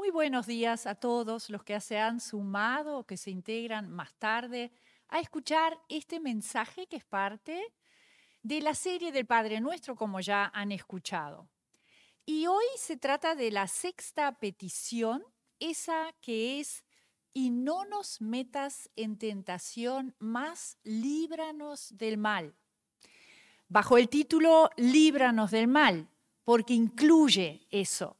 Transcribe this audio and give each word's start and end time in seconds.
Muy 0.00 0.10
buenos 0.10 0.46
días 0.46 0.86
a 0.86 0.94
todos 0.94 1.50
los 1.50 1.62
que 1.62 1.78
se 1.78 1.98
han 1.98 2.20
sumado 2.20 3.04
que 3.04 3.18
se 3.18 3.30
integran 3.30 3.90
más 3.90 4.14
tarde 4.14 4.72
a 5.08 5.20
escuchar 5.20 5.78
este 5.90 6.20
mensaje 6.20 6.86
que 6.86 6.96
es 6.96 7.04
parte 7.04 7.60
de 8.42 8.62
la 8.62 8.74
serie 8.74 9.12
del 9.12 9.26
Padre 9.26 9.60
Nuestro, 9.60 9.96
como 9.96 10.20
ya 10.20 10.50
han 10.54 10.72
escuchado. 10.72 11.50
Y 12.24 12.46
hoy 12.46 12.64
se 12.78 12.96
trata 12.96 13.34
de 13.34 13.50
la 13.50 13.68
sexta 13.68 14.38
petición, 14.38 15.22
esa 15.58 16.14
que 16.22 16.60
es, 16.60 16.82
y 17.34 17.50
no 17.50 17.84
nos 17.84 18.22
metas 18.22 18.88
en 18.96 19.18
tentación, 19.18 20.16
más 20.18 20.78
líbranos 20.82 21.94
del 21.98 22.16
mal. 22.16 22.54
Bajo 23.68 23.98
el 23.98 24.08
título 24.08 24.70
Líbranos 24.78 25.50
del 25.50 25.68
mal, 25.68 26.08
porque 26.42 26.72
incluye 26.72 27.66
eso 27.70 28.19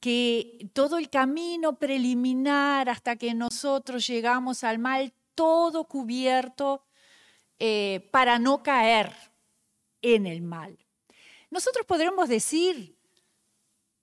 que 0.00 0.70
todo 0.72 0.96
el 0.96 1.10
camino 1.10 1.78
preliminar 1.78 2.88
hasta 2.88 3.16
que 3.16 3.34
nosotros 3.34 4.06
llegamos 4.06 4.64
al 4.64 4.78
mal, 4.78 5.12
todo 5.34 5.84
cubierto 5.84 6.84
eh, 7.58 8.08
para 8.10 8.38
no 8.38 8.62
caer 8.62 9.12
en 10.02 10.26
el 10.26 10.40
mal. 10.40 10.78
Nosotros 11.50 11.84
podremos 11.86 12.28
decir, 12.28 12.96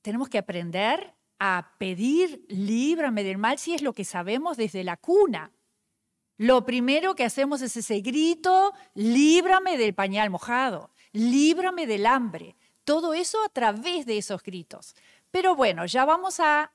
tenemos 0.02 0.30
que 0.30 0.38
aprender 0.38 1.16
a 1.40 1.74
pedir 1.78 2.46
líbrame 2.48 3.24
del 3.24 3.38
mal 3.38 3.58
si 3.58 3.74
es 3.74 3.82
lo 3.82 3.94
que 3.94 4.06
sabemos 4.06 4.58
desde 4.58 4.84
la 4.84 4.98
cuna. 4.98 5.52
Lo 6.38 6.66
primero 6.66 7.16
que 7.16 7.24
hacemos 7.24 7.62
es 7.62 7.76
ese 7.78 8.02
grito, 8.02 8.74
líbrame 8.94 9.78
del 9.78 9.96
pañal 9.96 10.30
mojado, 10.30 10.92
líbrame 11.12 11.88
del 11.88 12.06
hambre. 12.06 12.56
Todo 12.84 13.14
eso 13.14 13.44
a 13.44 13.50
través 13.50 14.06
de 14.06 14.18
esos 14.18 14.44
gritos. 14.44 14.96
Pero 15.32 15.56
bueno, 15.56 15.86
ya 15.86 16.06
vamos 16.06 16.40
a, 16.40 16.72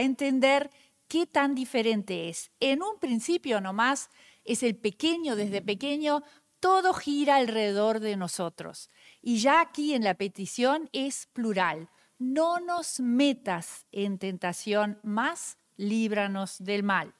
entender 0.00 0.70
qué 1.08 1.26
tan 1.26 1.54
diferente 1.54 2.28
es. 2.28 2.50
En 2.58 2.82
un 2.82 2.98
principio 2.98 3.60
nomás 3.60 4.10
es 4.44 4.62
el 4.62 4.76
pequeño, 4.76 5.36
desde 5.36 5.60
pequeño, 5.60 6.22
todo 6.58 6.94
gira 6.94 7.36
alrededor 7.36 8.00
de 8.00 8.16
nosotros. 8.16 8.88
Y 9.20 9.38
ya 9.38 9.60
aquí 9.60 9.94
en 9.94 10.04
la 10.04 10.14
petición 10.14 10.88
es 10.92 11.26
plural. 11.26 11.90
No 12.18 12.60
nos 12.60 13.00
metas 13.00 13.86
en 13.92 14.18
tentación, 14.18 14.98
más 15.02 15.58
líbranos 15.76 16.56
del 16.58 16.82
mal. 16.82 17.14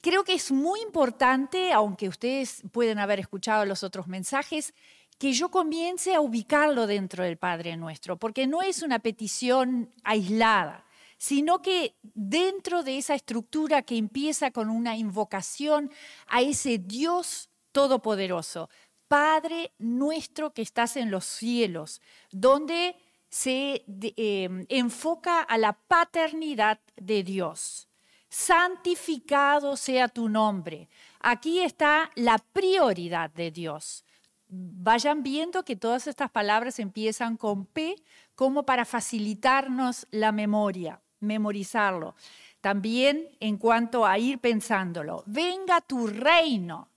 Creo 0.00 0.22
que 0.22 0.34
es 0.34 0.52
muy 0.52 0.80
importante, 0.80 1.72
aunque 1.72 2.08
ustedes 2.08 2.62
pueden 2.72 3.00
haber 3.00 3.18
escuchado 3.18 3.64
los 3.64 3.82
otros 3.82 4.06
mensajes, 4.06 4.74
que 5.18 5.32
yo 5.32 5.50
comience 5.50 6.14
a 6.14 6.20
ubicarlo 6.20 6.86
dentro 6.86 7.24
del 7.24 7.36
Padre 7.36 7.76
Nuestro, 7.76 8.16
porque 8.16 8.46
no 8.46 8.62
es 8.62 8.82
una 8.82 9.00
petición 9.00 9.92
aislada, 10.04 10.86
sino 11.18 11.60
que 11.60 11.96
dentro 12.02 12.84
de 12.84 12.98
esa 12.98 13.16
estructura 13.16 13.82
que 13.82 13.96
empieza 13.96 14.52
con 14.52 14.70
una 14.70 14.96
invocación 14.96 15.90
a 16.28 16.40
ese 16.40 16.78
Dios 16.78 17.50
todopoderoso, 17.72 18.70
Padre 19.08 19.72
nuestro 19.78 20.52
que 20.52 20.62
estás 20.62 20.96
en 20.96 21.10
los 21.10 21.24
cielos, 21.24 22.00
donde 22.30 22.94
se 23.28 23.84
em, 23.88 24.66
enfoca 24.68 25.40
a 25.40 25.58
la 25.58 25.72
paternidad 25.72 26.78
de 26.96 27.24
Dios. 27.24 27.88
Santificado 28.28 29.76
sea 29.76 30.08
tu 30.08 30.28
nombre. 30.28 30.88
Aquí 31.20 31.60
está 31.60 32.10
la 32.14 32.38
prioridad 32.38 33.30
de 33.30 33.50
Dios 33.50 34.04
vayan 34.48 35.22
viendo 35.22 35.64
que 35.64 35.76
todas 35.76 36.06
estas 36.06 36.30
palabras 36.30 36.78
empiezan 36.78 37.36
con 37.36 37.66
P 37.66 37.96
como 38.34 38.64
para 38.64 38.84
facilitarnos 38.84 40.06
la 40.10 40.32
memoria, 40.32 41.02
memorizarlo. 41.20 42.14
También 42.60 43.28
en 43.40 43.56
cuanto 43.56 44.04
a 44.06 44.18
ir 44.18 44.38
pensándolo, 44.38 45.22
venga 45.26 45.80
tu 45.80 46.06
reino, 46.06 46.88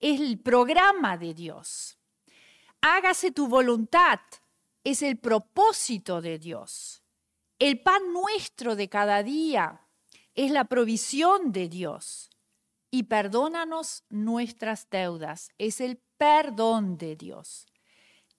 es 0.00 0.20
el 0.20 0.38
programa 0.38 1.16
de 1.16 1.34
Dios. 1.34 1.98
Hágase 2.80 3.32
tu 3.32 3.48
voluntad, 3.48 4.20
es 4.84 5.02
el 5.02 5.18
propósito 5.18 6.20
de 6.20 6.38
Dios. 6.38 7.02
El 7.58 7.80
pan 7.80 8.12
nuestro 8.12 8.76
de 8.76 8.88
cada 8.88 9.22
día 9.22 9.80
es 10.34 10.52
la 10.52 10.64
provisión 10.64 11.50
de 11.50 11.68
Dios. 11.68 12.30
Y 12.90 13.04
perdónanos 13.04 14.04
nuestras 14.08 14.88
deudas, 14.90 15.50
es 15.58 15.80
el 15.80 16.00
perdón 16.16 16.96
de 16.96 17.16
Dios. 17.16 17.66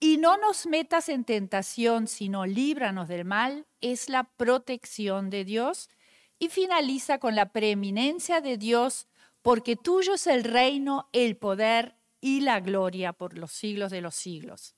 Y 0.00 0.16
no 0.16 0.38
nos 0.38 0.66
metas 0.66 1.08
en 1.08 1.24
tentación, 1.24 2.08
sino 2.08 2.46
líbranos 2.46 3.06
del 3.08 3.24
mal, 3.24 3.66
es 3.80 4.08
la 4.08 4.24
protección 4.24 5.30
de 5.30 5.44
Dios. 5.44 5.90
Y 6.38 6.48
finaliza 6.48 7.18
con 7.18 7.36
la 7.36 7.52
preeminencia 7.52 8.40
de 8.40 8.56
Dios, 8.56 9.08
porque 9.42 9.76
tuyo 9.76 10.14
es 10.14 10.26
el 10.26 10.44
reino, 10.44 11.08
el 11.12 11.36
poder 11.36 11.96
y 12.20 12.40
la 12.40 12.60
gloria 12.60 13.12
por 13.12 13.36
los 13.36 13.52
siglos 13.52 13.90
de 13.90 14.00
los 14.00 14.14
siglos. 14.14 14.74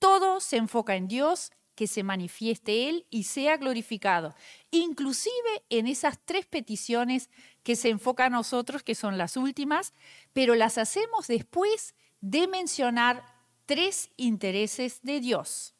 Todo 0.00 0.40
se 0.40 0.56
enfoca 0.56 0.96
en 0.96 1.06
Dios, 1.06 1.52
que 1.74 1.86
se 1.86 2.02
manifieste 2.02 2.88
Él 2.88 3.06
y 3.08 3.22
sea 3.24 3.56
glorificado, 3.56 4.34
inclusive 4.70 5.62
en 5.70 5.86
esas 5.86 6.18
tres 6.24 6.44
peticiones 6.44 7.30
que 7.62 7.76
se 7.76 7.90
enfocan 7.90 8.32
a 8.32 8.36
nosotros, 8.38 8.82
que 8.82 8.94
son 8.94 9.18
las 9.18 9.36
últimas, 9.36 9.92
pero 10.32 10.54
las 10.54 10.78
hacemos 10.78 11.26
después 11.26 11.94
de 12.20 12.48
mencionar 12.48 13.24
tres 13.66 14.10
intereses 14.16 15.00
de 15.02 15.20
Dios. 15.20 15.74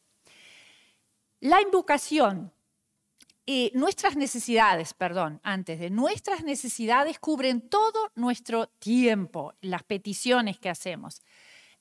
La 1.39 1.61
invocación, 1.61 2.53
eh, 3.47 3.71
nuestras 3.73 4.15
necesidades, 4.15 4.93
perdón, 4.93 5.39
antes 5.43 5.79
de 5.79 5.89
nuestras 5.89 6.43
necesidades 6.43 7.19
cubren 7.19 7.67
todo 7.67 8.11
nuestro 8.15 8.67
tiempo, 8.67 9.53
las 9.61 9.83
peticiones 9.83 10.59
que 10.59 10.69
hacemos. 10.69 11.21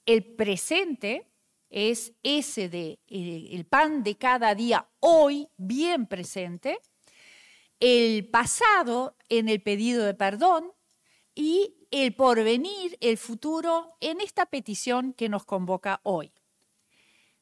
El 0.06 0.24
presente 0.24 1.30
es 1.68 2.12
ese 2.22 2.68
de 2.68 2.98
eh, 3.06 3.48
el 3.52 3.64
pan 3.66 4.02
de 4.02 4.16
cada 4.16 4.54
día 4.54 4.88
hoy 4.98 5.48
bien 5.56 6.06
presente, 6.06 6.80
el 7.80 8.28
pasado 8.28 9.16
en 9.30 9.48
el 9.48 9.62
pedido 9.62 10.04
de 10.04 10.14
perdón 10.14 10.72
y 11.34 11.74
el 11.90 12.14
porvenir, 12.14 12.96
el 13.00 13.16
futuro, 13.16 13.96
en 14.00 14.20
esta 14.20 14.46
petición 14.46 15.14
que 15.14 15.28
nos 15.28 15.44
convoca 15.44 16.00
hoy. 16.04 16.32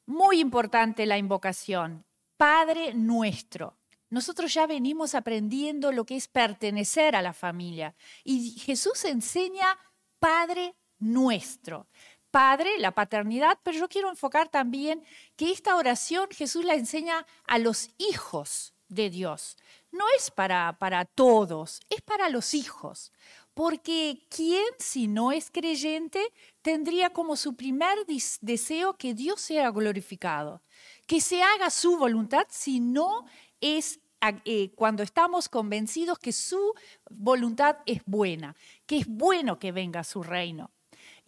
Muy 0.07 0.41
importante 0.41 1.05
la 1.05 1.19
invocación. 1.19 2.07
Padre 2.37 2.95
nuestro. 2.95 3.77
Nosotros 4.11 4.55
ya 4.55 4.67
venimos 4.67 5.15
aprendiendo 5.15 5.93
lo 5.93 6.07
que 6.07 6.17
es 6.17 6.29
pertenecer 6.29 7.15
a 7.15 7.21
la 7.21 7.35
familia. 7.35 7.95
Y 8.25 8.53
Jesús 8.53 9.05
enseña 9.05 9.77
Padre 10.19 10.77
nuestro. 10.99 11.89
Padre, 12.31 12.79
la 12.79 12.93
paternidad, 12.93 13.59
pero 13.63 13.79
yo 13.79 13.89
quiero 13.89 14.09
enfocar 14.09 14.49
también 14.49 15.05
que 15.37 15.51
esta 15.51 15.77
oración 15.77 16.29
Jesús 16.31 16.65
la 16.65 16.75
enseña 16.75 17.27
a 17.45 17.59
los 17.59 17.91
hijos 17.99 18.75
de 18.89 19.11
Dios. 19.11 19.57
No 19.91 20.05
es 20.17 20.31
para, 20.31 20.77
para 20.79 21.05
todos, 21.05 21.81
es 21.91 22.01
para 22.03 22.29
los 22.29 22.55
hijos. 22.55 23.13
Porque 23.55 24.25
¿quién 24.29 24.65
si 24.79 25.09
no 25.09 25.33
es 25.33 25.51
creyente 25.51 26.33
tendría 26.63 27.11
como 27.11 27.35
su 27.35 27.57
primer 27.57 27.99
deseo 28.41 28.97
que 28.97 29.15
Dios 29.15 29.41
sea 29.41 29.71
glorificado? 29.71 30.63
Que 31.07 31.21
se 31.21 31.43
haga 31.43 31.71
su 31.71 31.97
voluntad 31.99 32.47
si 32.51 32.79
no 32.79 33.25
es 33.61 33.99
eh, 34.45 34.71
cuando 34.75 35.03
estamos 35.03 35.49
convencidos 35.49 36.19
que 36.19 36.33
su 36.33 36.75
voluntad 37.11 37.79
es 37.87 38.03
buena, 38.05 38.57
que 38.87 38.99
es 38.99 39.07
bueno 39.07 39.59
que 39.59 39.73
venga 39.73 40.05
su 40.05 40.23
reino. 40.23 40.71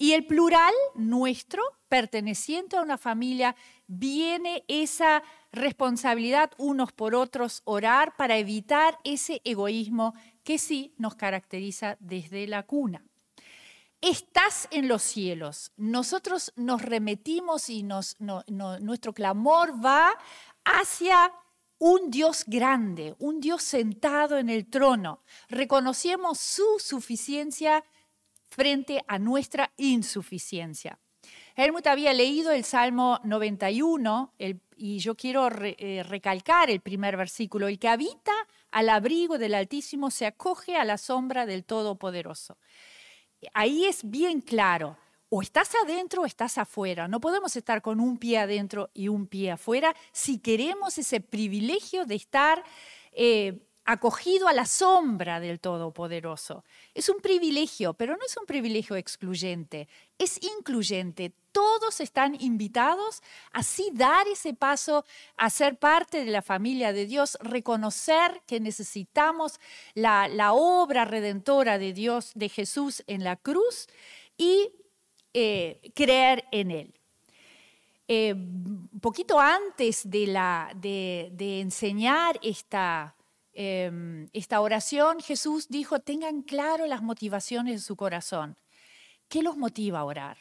Y 0.00 0.14
el 0.14 0.24
plural 0.24 0.72
nuestro, 0.94 1.62
perteneciente 1.90 2.78
a 2.78 2.80
una 2.80 2.96
familia, 2.96 3.54
viene 3.86 4.64
esa 4.66 5.22
responsabilidad 5.52 6.52
unos 6.56 6.90
por 6.90 7.14
otros, 7.14 7.60
orar 7.66 8.16
para 8.16 8.38
evitar 8.38 8.98
ese 9.04 9.42
egoísmo 9.44 10.14
que 10.42 10.56
sí 10.56 10.94
nos 10.96 11.16
caracteriza 11.16 11.98
desde 12.00 12.46
la 12.46 12.62
cuna. 12.62 13.04
Estás 14.00 14.68
en 14.70 14.88
los 14.88 15.02
cielos. 15.02 15.70
Nosotros 15.76 16.54
nos 16.56 16.80
remetimos 16.80 17.68
y 17.68 17.82
nuestro 17.82 19.12
clamor 19.12 19.84
va 19.84 20.14
hacia 20.64 21.30
un 21.78 22.10
Dios 22.10 22.44
grande, 22.46 23.16
un 23.18 23.38
Dios 23.38 23.62
sentado 23.62 24.38
en 24.38 24.48
el 24.48 24.70
trono. 24.70 25.20
Reconocemos 25.50 26.40
su 26.40 26.64
suficiencia 26.78 27.84
frente 28.50 29.02
a 29.06 29.18
nuestra 29.18 29.72
insuficiencia. 29.76 30.98
Helmut 31.56 31.86
había 31.86 32.12
leído 32.12 32.52
el 32.52 32.64
Salmo 32.64 33.20
91 33.24 34.34
y 34.76 34.98
yo 34.98 35.14
quiero 35.14 35.48
eh, 35.48 36.02
recalcar 36.08 36.70
el 36.70 36.80
primer 36.80 37.16
versículo, 37.16 37.68
el 37.68 37.78
que 37.78 37.88
habita 37.88 38.32
al 38.70 38.88
abrigo 38.88 39.38
del 39.38 39.54
Altísimo 39.54 40.10
se 40.10 40.26
acoge 40.26 40.76
a 40.76 40.84
la 40.84 40.96
sombra 40.96 41.46
del 41.46 41.64
Todopoderoso. 41.64 42.56
Ahí 43.52 43.84
es 43.84 44.08
bien 44.08 44.40
claro, 44.40 44.96
o 45.28 45.42
estás 45.42 45.70
adentro 45.84 46.22
o 46.22 46.26
estás 46.26 46.58
afuera. 46.58 47.08
No 47.08 47.20
podemos 47.20 47.56
estar 47.56 47.82
con 47.82 48.00
un 48.00 48.18
pie 48.18 48.38
adentro 48.38 48.90
y 48.94 49.08
un 49.08 49.26
pie 49.26 49.52
afuera 49.52 49.94
si 50.12 50.38
queremos 50.38 50.98
ese 50.98 51.20
privilegio 51.20 52.04
de 52.04 52.16
estar 52.16 52.64
eh, 53.12 53.66
acogido 53.84 54.46
a 54.48 54.52
la 54.52 54.66
sombra 54.66 55.40
del 55.40 55.60
Todopoderoso. 55.60 56.64
Es 56.94 57.08
un 57.08 57.20
privilegio, 57.20 57.94
pero 57.94 58.16
no 58.16 58.24
es 58.24 58.36
un 58.36 58.46
privilegio 58.46 58.96
excluyente, 58.96 59.88
es 60.18 60.40
incluyente. 60.42 61.32
Todos 61.52 62.00
están 62.00 62.40
invitados 62.40 63.22
a 63.52 63.60
así 63.60 63.90
dar 63.92 64.28
ese 64.28 64.54
paso 64.54 65.04
a 65.36 65.50
ser 65.50 65.78
parte 65.78 66.24
de 66.24 66.30
la 66.30 66.42
familia 66.42 66.92
de 66.92 67.06
Dios, 67.06 67.36
reconocer 67.40 68.42
que 68.46 68.60
necesitamos 68.60 69.58
la, 69.94 70.52
obra 70.52 71.04
redentora 71.04 71.78
de 71.78 71.92
Dios, 71.92 72.32
de 72.34 72.48
Jesús 72.48 73.02
en 73.06 73.24
la 73.24 73.36
cruz 73.36 73.88
y 74.36 74.70
eh, 75.34 75.80
creer 75.94 76.44
en 76.52 76.70
Él. 76.70 77.00
Eh, 78.12 78.34
poquito 79.00 79.38
antes 79.38 80.02
de, 80.10 81.60
enseñar 81.60 82.40
esta, 82.42 83.14
Em, 83.52 84.28
esta 84.32 84.60
oración, 84.60 85.20
Jesús 85.20 85.68
dijo, 85.68 86.00
tengan 86.00 86.42
claro 86.42 86.86
las 86.86 87.02
motivaciones 87.02 87.74
de 87.74 87.80
su 87.80 87.96
corazón. 87.96 88.56
¿Qué 89.28 89.42
los 89.42 89.56
motiva 89.56 90.00
a 90.00 90.04
orar? 90.04 90.38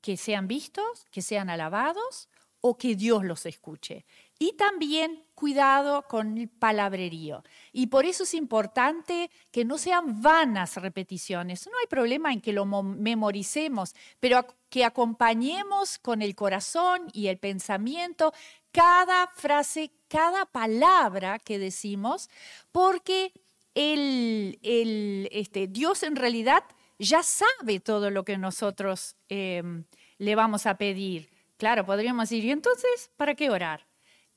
¿Que 0.00 0.16
sean 0.16 0.48
vistos, 0.48 1.06
que 1.10 1.22
sean 1.22 1.50
alabados 1.50 2.28
o 2.60 2.76
que 2.76 2.94
Dios 2.96 3.24
los 3.24 3.46
escuche? 3.46 4.04
Y 4.38 4.52
también 4.52 5.24
cuidado 5.34 6.02
con 6.08 6.38
el 6.38 6.48
palabrerío. 6.48 7.42
Y 7.72 7.88
por 7.88 8.04
eso 8.04 8.24
es 8.24 8.34
importante 8.34 9.30
que 9.50 9.64
no 9.64 9.78
sean 9.78 10.22
vanas 10.22 10.76
repeticiones. 10.76 11.66
No 11.66 11.72
hay 11.80 11.86
problema 11.86 12.32
en 12.32 12.40
que 12.40 12.52
lo 12.52 12.64
memoricemos, 12.64 13.94
pero 14.20 14.46
que 14.68 14.84
acompañemos 14.84 15.98
con 15.98 16.22
el 16.22 16.34
corazón 16.34 17.08
y 17.12 17.28
el 17.28 17.38
pensamiento 17.38 18.32
cada 18.72 19.28
frase, 19.28 19.90
cada 20.08 20.44
palabra 20.44 21.38
que 21.38 21.58
decimos, 21.58 22.28
porque 22.70 23.32
el, 23.74 24.58
este, 25.32 25.68
Dios 25.68 26.02
en 26.02 26.16
realidad 26.16 26.64
ya 26.98 27.22
sabe 27.22 27.80
todo 27.80 28.10
lo 28.10 28.24
que 28.24 28.38
nosotros 28.38 29.16
em, 29.28 29.84
le 30.18 30.34
vamos 30.34 30.66
a 30.66 30.76
pedir. 30.76 31.30
Claro, 31.56 31.86
podríamos 31.86 32.28
decir, 32.28 32.44
¿y 32.44 32.50
entonces 32.50 33.10
para 33.16 33.34
qué 33.34 33.50
orar? 33.50 33.87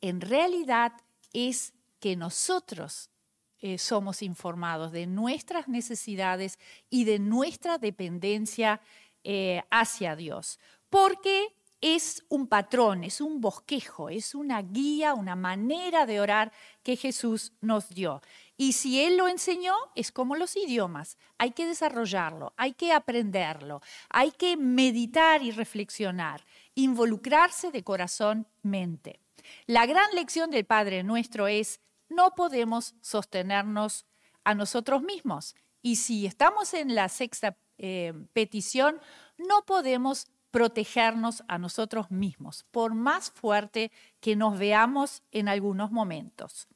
En 0.01 0.19
realidad 0.21 0.93
es 1.31 1.73
que 1.99 2.15
nosotros 2.15 3.11
eh, 3.59 3.77
somos 3.77 4.23
informados 4.23 4.91
de 4.91 5.05
nuestras 5.05 5.67
necesidades 5.67 6.57
y 6.89 7.03
de 7.03 7.19
nuestra 7.19 7.77
dependencia 7.77 8.81
eh, 9.23 9.61
hacia 9.69 10.15
Dios. 10.15 10.59
Porque 10.89 11.55
es 11.79 12.23
un 12.29 12.47
patrón, 12.47 13.03
es 13.03 13.21
un 13.21 13.39
bosquejo, 13.39 14.09
es 14.09 14.35
una 14.35 14.61
guía, 14.63 15.13
una 15.13 15.35
manera 15.35 16.07
de 16.07 16.19
orar 16.19 16.51
que 16.81 16.95
Jesús 16.95 17.53
nos 17.61 17.89
dio. 17.89 18.21
Y 18.57 18.73
si 18.73 19.01
Él 19.03 19.17
lo 19.17 19.27
enseñó, 19.27 19.75
es 19.95 20.11
como 20.11 20.35
los 20.35 20.55
idiomas, 20.55 21.17
hay 21.37 21.51
que 21.51 21.65
desarrollarlo, 21.65 22.53
hay 22.57 22.73
que 22.73 22.93
aprenderlo, 22.93 23.81
hay 24.09 24.31
que 24.31 24.57
meditar 24.57 25.43
y 25.43 25.51
reflexionar, 25.51 26.45
involucrarse 26.75 27.71
de 27.71 27.83
corazón, 27.83 28.47
mente. 28.63 29.20
La 29.65 29.85
gran 29.85 30.13
lección 30.13 30.51
del 30.51 30.65
Padre 30.65 31.03
nuestro 31.03 31.47
es, 31.47 31.79
no 32.09 32.35
podemos 32.35 32.95
sostenernos 33.01 34.05
a 34.43 34.55
nosotros 34.55 35.01
mismos. 35.01 35.55
Y 35.81 35.95
si 35.95 36.25
estamos 36.25 36.73
en 36.73 36.95
la 36.95 37.09
sexta 37.09 37.57
eh, 37.77 38.13
petición, 38.33 38.99
no 39.37 39.65
podemos 39.65 40.27
protegernos 40.51 41.43
a 41.47 41.57
nosotros 41.57 42.11
mismos, 42.11 42.65
por 42.71 42.93
más 42.93 43.31
fuerte 43.31 43.91
que 44.19 44.35
nos 44.35 44.59
veamos 44.59 45.23
en 45.31 45.47
algunos 45.47 45.91
momentos. 45.91 46.67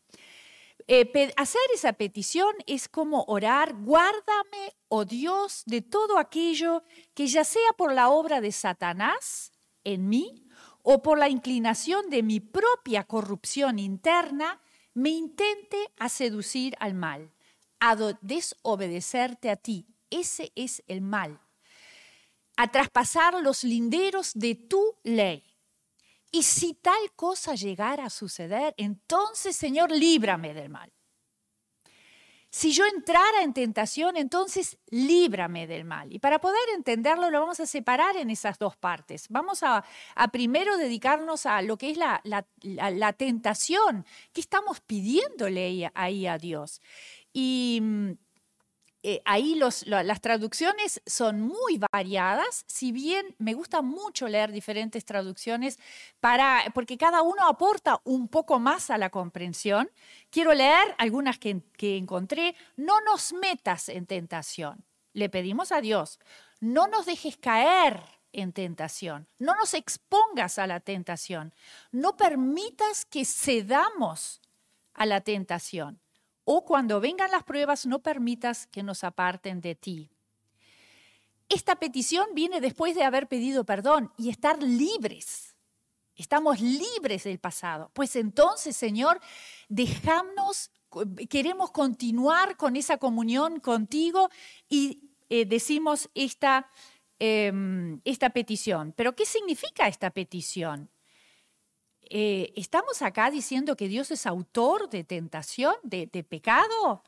Eh, 0.88 1.34
hacer 1.36 1.62
esa 1.74 1.94
petición 1.94 2.54
es 2.68 2.88
como 2.88 3.26
orar, 3.28 3.74
guárdame, 3.74 4.76
oh 4.88 5.04
Dios, 5.04 5.64
de 5.66 5.82
todo 5.82 6.18
aquello 6.18 6.84
que 7.14 7.28
ya 7.28 7.44
sea 7.44 7.74
por 7.76 7.92
la 7.92 8.10
obra 8.10 8.40
de 8.40 8.52
Satanás 8.52 9.52
en 9.84 10.08
mí 10.08 10.45
o 10.88 11.02
por 11.02 11.18
la 11.18 11.28
inclinación 11.28 12.10
de 12.10 12.24
mi 12.24 12.40
propia 12.40 13.04
corrupción 13.04 13.80
interna, 13.80 14.62
me 14.94 15.10
intente 15.10 15.78
a 15.98 16.10
seducir 16.10 16.76
al 16.80 16.94
mal, 16.94 17.32
a 17.80 17.96
desobedecerte 18.22 19.50
a 19.50 19.56
ti. 19.56 19.88
Ese 20.10 20.52
es 20.56 20.84
el 20.88 21.02
mal 21.02 21.42
a 22.58 22.72
traspasar 22.72 23.42
los 23.42 23.64
linderos 23.64 24.32
de 24.34 24.56
tu 24.56 24.98
ley. 25.04 25.44
Y 26.32 26.44
si 26.44 26.74
tal 26.74 27.12
cosa 27.16 27.56
llegara 27.56 28.06
a 28.06 28.10
suceder, 28.10 28.74
entonces, 28.78 29.56
Señor, 29.56 29.92
líbrame 29.92 30.54
del 30.54 30.70
mal. 30.70 30.92
Si 32.56 32.72
yo 32.72 32.86
entrara 32.86 33.44
en 33.44 33.52
tentación, 33.52 34.16
entonces 34.16 34.78
líbrame 34.90 35.68
del 35.68 35.84
mal. 35.84 36.14
Y 36.14 36.20
para 36.20 36.40
poder 36.40 36.62
entenderlo, 36.74 37.30
lo 37.30 37.42
vamos 37.42 37.60
a 37.60 37.66
separar 37.66 38.16
en 38.16 38.30
esas 38.30 38.58
dos 38.60 38.78
partes. 38.78 39.26
Vamos 39.28 39.62
a, 39.62 39.84
primero 40.32 40.78
dedicarnos 40.78 41.46
a 41.48 41.62
lo 41.62 41.78
que 41.78 41.90
es 41.90 41.98
la, 41.98 42.22
la 42.64 43.12
tentación. 43.12 44.06
¿Qué 44.32 44.40
estamos 44.40 44.80
pidiéndole 44.80 45.92
ahí 45.96 46.28
a 46.28 46.38
Dios? 46.38 46.82
Y 47.34 47.80
mm, 47.82 48.12
eh, 49.08 49.22
ahí 49.24 49.54
las 49.54 50.20
traducciones 50.20 51.00
son 51.06 51.40
muy 51.40 51.80
variadas, 51.92 52.64
si 52.66 52.92
bien 52.92 53.36
me 53.38 53.54
gusta 53.54 53.84
mucho 53.84 54.28
leer 54.28 54.52
diferentes 54.52 55.06
traducciones 55.06 55.78
para, 56.20 56.64
porque 56.74 56.98
cada 56.98 57.22
uno 57.22 57.48
aporta 57.48 58.02
un 58.04 58.28
poco 58.28 58.58
más 58.58 58.90
a 58.90 58.98
la 58.98 59.12
comprensión. 59.12 59.92
Quiero 60.32 60.56
leer 60.56 60.96
algunas 60.98 61.38
que, 61.38 61.62
que 61.78 61.98
encontré. 61.98 62.56
No 62.78 63.00
nos 63.02 63.32
metas 63.34 63.90
en 63.90 64.08
tentación. 64.08 64.84
Le 65.14 65.30
pedimos 65.30 65.72
a 65.72 65.82
Dios, 65.82 66.20
no 66.60 66.88
nos 66.88 67.06
dejes 67.06 67.38
caer 67.38 68.02
en 68.34 68.54
tentación, 68.54 69.28
no 69.38 69.54
nos 69.54 69.76
expongas 69.76 70.58
a 70.58 70.66
la 70.66 70.80
tentación, 70.80 71.54
no 71.92 72.18
permitas 72.18 73.06
que 73.06 73.24
cedamos 73.24 74.42
a 74.96 75.06
la 75.06 75.22
tentación 75.22 76.02
o 76.46 76.64
cuando 76.64 77.02
vengan 77.02 77.32
las 77.32 77.44
pruebas 77.44 77.86
no 77.86 78.00
permitas 78.00 78.68
que 78.68 78.84
nos 78.84 79.04
aparten 79.04 79.62
de 79.62 79.76
ti. 79.76 80.12
Esta 81.50 81.76
petición 81.76 82.28
viene 82.34 82.62
después 82.62 82.96
de 82.96 83.04
haber 83.04 83.28
pedido 83.28 83.66
perdón 83.66 84.12
y 84.18 84.30
estar 84.30 84.62
libres. 84.62 85.56
Estamos 86.16 86.62
libres 86.62 87.24
del 87.26 87.40
pasado. 87.40 87.92
Pues 87.94 88.16
entonces, 88.16 88.78
Señor, 88.78 89.20
dejamos, 89.68 90.72
queremos 91.30 91.72
continuar 91.72 92.56
con 92.58 92.76
esa 92.76 92.98
comunión 92.98 93.60
contigo 93.60 94.30
y 94.70 95.12
eh, 95.30 95.46
decimos 95.46 96.10
esta, 96.16 96.70
em, 97.20 98.00
esta 98.06 98.30
petición. 98.30 98.94
Pero 98.96 99.16
¿qué 99.16 99.26
significa 99.26 99.88
esta 99.88 100.10
petición? 100.12 100.90
Eh, 102.10 102.54
¿estamos 102.56 103.02
acá 103.02 103.32
diciendo 103.32 103.76
que 103.76 103.88
Dios 103.88 104.12
es 104.12 104.26
autor 104.26 104.90
de 104.90 105.04
tentación, 105.04 105.76
de, 105.84 106.08
pecado? 106.24 107.04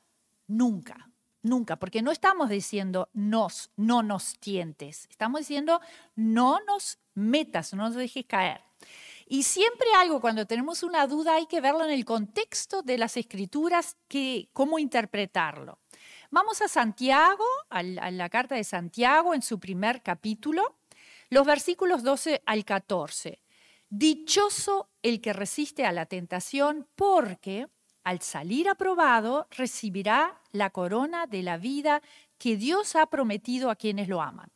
Nunca, 0.48 1.12
nunca, 1.42 1.78
porque 1.78 2.02
no 2.02 2.12
estamos 2.12 2.50
diciendo 2.50 3.10
nos, 3.14 3.70
no 3.76 4.02
nos 4.02 4.40
tientes, 4.40 5.08
estamos 5.10 5.42
diciendo 5.42 5.82
no 6.16 6.60
nos 6.66 7.00
metas, 7.14 7.74
no 7.74 7.84
nos 7.84 7.96
dejes 7.96 8.26
caer. 8.26 8.62
Y 9.28 9.44
siempre 9.44 9.88
algo, 9.98 10.22
cuando 10.22 10.48
tenemos 10.48 10.84
una 10.84 11.06
duda, 11.06 11.36
hay 11.36 11.48
que 11.48 11.60
verlo 11.60 11.84
en 11.84 11.92
el 11.92 12.06
contexto 12.06 12.82
de 12.82 12.98
las 12.98 13.18
escrituras, 13.18 13.98
que, 14.08 14.50
cómo 14.54 14.80
interpretarlo. 14.80 15.80
Vamos 16.32 16.62
a 16.62 16.70
Santiago, 16.70 17.44
a 17.70 17.84
la 17.84 18.30
carta 18.30 18.56
de 18.56 18.64
Santiago, 18.64 19.34
en 19.34 19.42
su 19.42 19.60
primer 19.60 20.02
capítulo, 20.02 20.78
los 21.30 21.46
versículos 21.46 22.04
12 22.04 22.42
al 22.46 22.64
14. 22.64 23.42
Dichoso 23.90 24.90
el 25.02 25.22
que 25.22 25.32
resiste 25.32 25.86
a 25.86 25.94
la 25.94 26.06
tentación, 26.06 26.88
porque 26.96 27.68
al 28.04 28.22
salir 28.22 28.68
aprobado 28.68 29.48
recibirá 29.52 30.42
la 30.52 30.70
corona 30.72 31.26
de 31.26 31.42
la 31.44 31.58
vida 31.58 32.02
que 32.38 32.58
Dios 32.58 32.96
ha 32.96 33.06
prometido 33.06 33.70
a 33.70 33.76
quienes 33.76 34.10
lo 34.10 34.22
aman. 34.22 34.52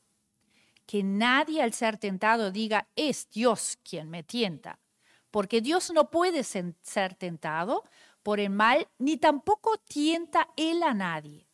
Que 0.86 1.04
nadie 1.04 1.62
al 1.62 1.74
ser 1.74 1.98
tentado 1.98 2.52
diga, 2.52 2.88
es 2.96 3.30
Dios 3.30 3.78
quien 3.84 4.10
me 4.10 4.24
tienta, 4.24 4.80
porque 5.32 5.62
Dios 5.62 5.92
no 5.92 6.10
puede 6.10 6.44
ser 6.44 7.16
tentado 7.16 7.86
por 8.24 8.42
el 8.42 8.50
mal, 8.50 8.88
ni 9.00 9.18
tampoco 9.18 9.78
tienta 9.78 10.50
él 10.58 10.84
a 10.84 10.94
nadie. 10.94 11.48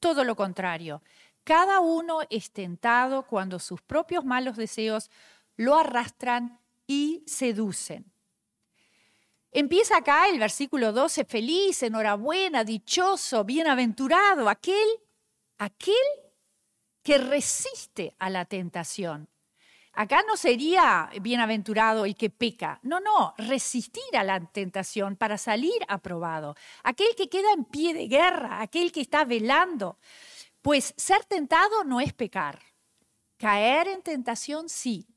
Todo 0.00 0.24
lo 0.24 0.34
contrario, 0.34 1.02
cada 1.44 1.80
uno 1.80 2.20
es 2.30 2.52
tentado 2.52 3.26
cuando 3.26 3.58
sus 3.58 3.82
propios 3.82 4.24
malos 4.24 4.56
deseos 4.56 5.10
lo 5.56 5.76
arrastran 5.76 6.58
y 6.88 7.22
seducen. 7.26 8.10
Empieza 9.52 9.98
acá 9.98 10.28
el 10.28 10.38
versículo 10.38 10.92
12, 10.92 11.24
feliz, 11.24 11.82
enhorabuena, 11.82 12.64
dichoso, 12.64 13.44
bienaventurado, 13.44 14.48
aquel, 14.48 14.88
aquel 15.58 15.94
que 17.02 17.18
resiste 17.18 18.16
a 18.18 18.28
la 18.30 18.44
tentación. 18.44 19.28
Acá 19.92 20.22
no 20.26 20.36
sería 20.36 21.10
bienaventurado 21.20 22.04
el 22.04 22.14
que 22.14 22.30
peca. 22.30 22.78
No, 22.82 23.00
no, 23.00 23.34
resistir 23.36 24.16
a 24.16 24.22
la 24.22 24.38
tentación 24.40 25.16
para 25.16 25.36
salir 25.38 25.80
aprobado. 25.88 26.54
Aquel 26.84 27.16
que 27.16 27.28
queda 27.28 27.52
en 27.52 27.64
pie 27.64 27.94
de 27.94 28.06
guerra, 28.06 28.60
aquel 28.60 28.92
que 28.92 29.00
está 29.00 29.24
velando. 29.24 29.98
Pues 30.62 30.94
ser 30.96 31.24
tentado 31.24 31.82
no 31.84 32.00
es 32.00 32.12
pecar. 32.12 32.60
Caer 33.38 33.88
en 33.88 34.02
tentación 34.02 34.68
sí. 34.68 35.08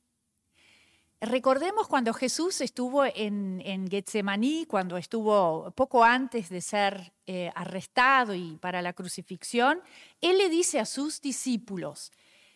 Recordemos 1.24 1.88
cuando 1.88 2.16
Jesús 2.16 2.62
estuvo 2.62 3.06
en, 3.06 3.62
en 3.64 3.88
Getsemaní, 3.88 4.66
cuando 4.66 4.98
estuvo 4.98 5.70
poco 5.76 6.04
antes 6.04 6.50
de 6.50 6.62
ser 6.62 7.14
eh, 7.28 7.52
arrestado 7.54 8.34
y 8.34 8.58
para 8.58 8.82
la 8.82 8.94
crucifixión, 8.94 9.82
Él 10.20 10.40
le 10.40 10.50
dice 10.50 10.80
a 10.80 10.86
sus 10.88 11.22
discípulos, 11.22 12.12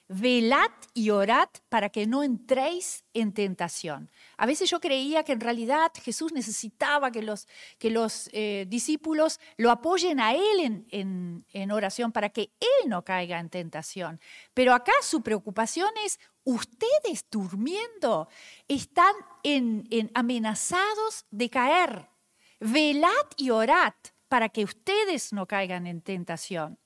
velad 0.07 0.71
y 0.93 1.09
orad 1.09 1.50
para 1.69 1.89
que 1.89 2.05
no 2.05 2.24
entréis 2.24 3.03
en 3.13 3.33
tentación. 3.33 4.12
A 4.38 4.45
veces 4.45 4.69
yo 4.69 4.79
creía 4.79 5.24
que 5.24 5.33
en 5.33 5.41
realidad 5.41 5.91
Jesús 6.01 6.31
necesitaba 6.31 7.12
que 7.12 7.21
los, 7.21 7.47
que 7.79 7.89
los 7.89 8.29
eh, 8.31 8.65
discípulos 8.67 9.39
lo 9.57 9.71
apoyen 9.71 10.19
a 10.19 10.33
Él 10.33 10.85
en, 10.89 11.71
oración 11.71 12.12
para 12.12 12.29
que 12.29 12.51
Él 12.59 12.89
no 12.89 13.03
caiga 13.03 13.39
en 13.39 13.50
tentación. 13.50 14.19
Pero 14.53 14.74
acá 14.74 14.93
su 15.01 15.21
preocupación 15.21 15.89
es, 16.05 16.19
ustedes 16.43 17.25
durmiendo 17.31 18.29
están 18.67 19.13
en, 19.43 20.12
amenazados 20.13 21.25
de 21.31 21.50
caer. 21.50 22.09
Velad 22.59 23.09
y 23.38 23.50
orad 23.50 23.93
para 24.27 24.50
que 24.50 24.63
ustedes 24.63 25.33
no 25.33 25.47
caigan 25.47 25.88
en 25.88 26.01
tentación. 26.01 26.77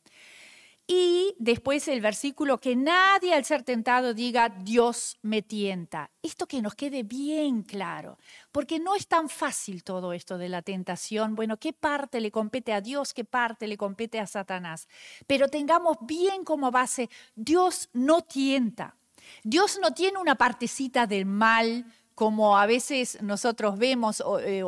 Y 0.92 1.36
después 1.38 1.88
el 1.88 2.02
versículo, 2.02 2.60
que 2.60 2.76
nadie 2.76 3.36
al 3.36 3.46
ser 3.46 3.62
tentado 3.62 4.16
diga, 4.16 4.50
Dios 4.50 5.20
me 5.22 5.44
tienta. 5.44 6.10
Esto 6.24 6.48
que 6.48 6.64
nos 6.64 6.74
quede 6.74 7.04
bien 7.04 7.62
claro, 7.62 8.18
porque 8.52 8.80
no 8.80 8.96
es 8.96 9.06
tan 9.06 9.30
fácil 9.30 9.84
todo 9.84 10.14
esto 10.14 10.40
de 10.40 10.50
la 10.50 10.64
tentación. 10.64 11.36
Bueno, 11.36 11.58
¿qué 11.58 11.74
parte 11.74 12.20
le 12.20 12.32
compete 12.32 12.74
a 12.74 12.82
Dios? 12.82 13.14
¿Qué 13.14 13.24
parte 13.24 13.68
le 13.68 13.78
compete 13.78 14.20
a 14.20 14.26
Satanás? 14.26 14.88
Pero 15.28 15.48
tengamos 15.48 15.98
bien 16.02 16.44
como 16.44 16.72
base, 16.72 17.08
Dios 17.36 17.90
no 17.94 18.24
tienta. 18.24 18.96
Dios 19.44 19.78
no 19.80 19.94
tiene 19.94 20.18
una 20.18 20.34
partecita 20.34 21.06
del 21.06 21.28
mal, 21.28 21.86
como 22.16 22.58
a 22.58 22.66
veces 22.66 23.22
nosotros 23.22 23.78
vemos 23.78 24.24
o, 24.26 24.40
eh, 24.40 24.64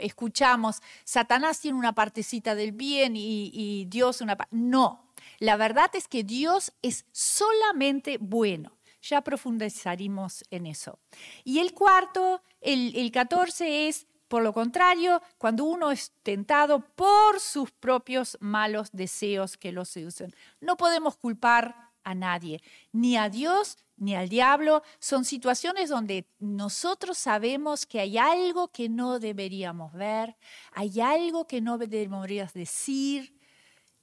escuchamos, 0.00 0.82
Satanás 1.04 1.60
tiene 1.60 1.78
una 1.78 1.92
partecita 1.92 2.56
del 2.56 2.72
bien 2.72 3.14
y, 3.14 3.52
y 3.54 3.84
Dios 3.84 4.20
una. 4.20 4.36
No, 4.50 5.03
la 5.38 5.56
verdad 5.56 5.90
es 5.94 6.08
que 6.08 6.24
Dios 6.24 6.72
es 6.82 7.06
solamente 7.12 8.18
bueno. 8.18 8.78
Ya 9.02 9.20
profundizaremos 9.20 10.44
en 10.50 10.66
eso. 10.66 10.98
Y 11.44 11.58
el 11.58 11.74
cuarto, 11.74 12.42
el, 12.60 12.96
el 12.96 13.12
14 13.12 13.88
es, 13.88 14.06
por 14.28 14.42
lo 14.42 14.54
contrario, 14.54 15.20
cuando 15.36 15.64
uno 15.64 15.90
es 15.90 16.12
tentado 16.22 16.80
por 16.94 17.38
sus 17.38 17.70
propios 17.70 18.38
malos 18.40 18.90
deseos 18.92 19.58
que 19.58 19.72
lo 19.72 19.84
seducen. 19.84 20.34
No 20.60 20.78
podemos 20.78 21.16
culpar 21.16 21.92
a 22.02 22.14
nadie, 22.14 22.62
ni 22.92 23.16
a 23.16 23.28
Dios 23.28 23.78
ni 23.96 24.14
al 24.14 24.28
diablo. 24.28 24.82
Son 24.98 25.24
situaciones 25.24 25.88
donde 25.88 26.26
nosotros 26.38 27.18
sabemos 27.18 27.86
que 27.86 28.00
hay 28.00 28.18
algo 28.18 28.68
que 28.68 28.88
no 28.88 29.18
deberíamos 29.18 29.92
ver, 29.92 30.36
hay 30.72 31.00
algo 31.00 31.46
que 31.46 31.60
no 31.60 31.78
deberíamos 31.78 32.52
decir, 32.52 33.38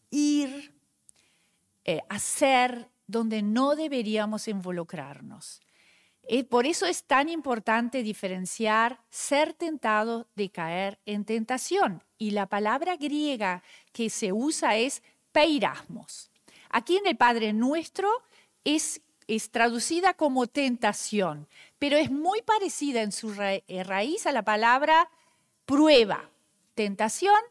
ir, 0.09 0.73
eh, 1.85 2.01
hacer 2.09 2.89
donde 3.07 3.41
no 3.41 3.75
deberíamos 3.75 4.47
involucrarnos. 4.47 5.61
Eh, 6.23 6.43
por 6.43 6.65
eso 6.65 6.85
es 6.85 7.03
tan 7.03 7.29
importante 7.29 8.03
diferenciar 8.03 9.01
ser 9.09 9.53
tentado 9.53 10.27
de 10.35 10.49
caer 10.49 10.99
en 11.05 11.25
tentación. 11.25 12.03
Y 12.17 12.31
la 12.31 12.47
palabra 12.47 12.95
griega 12.95 13.63
que 13.91 14.09
se 14.09 14.31
usa 14.31 14.77
es 14.77 15.01
peirasmos. 15.31 16.29
Aquí 16.69 16.97
en 16.97 17.07
el 17.07 17.17
Padre 17.17 17.53
Nuestro 17.53 18.09
es, 18.63 19.01
es 19.27 19.49
traducida 19.49 20.13
como 20.13 20.47
tentación, 20.47 21.47
pero 21.79 21.97
es 21.97 22.11
muy 22.11 22.41
parecida 22.43 23.01
en 23.01 23.11
su 23.11 23.33
eh, 23.41 23.83
raíz 23.83 24.25
a 24.27 24.31
la 24.31 24.43
palabra 24.43 25.09
prueba. 25.65 26.29
Tentación, 26.75 27.41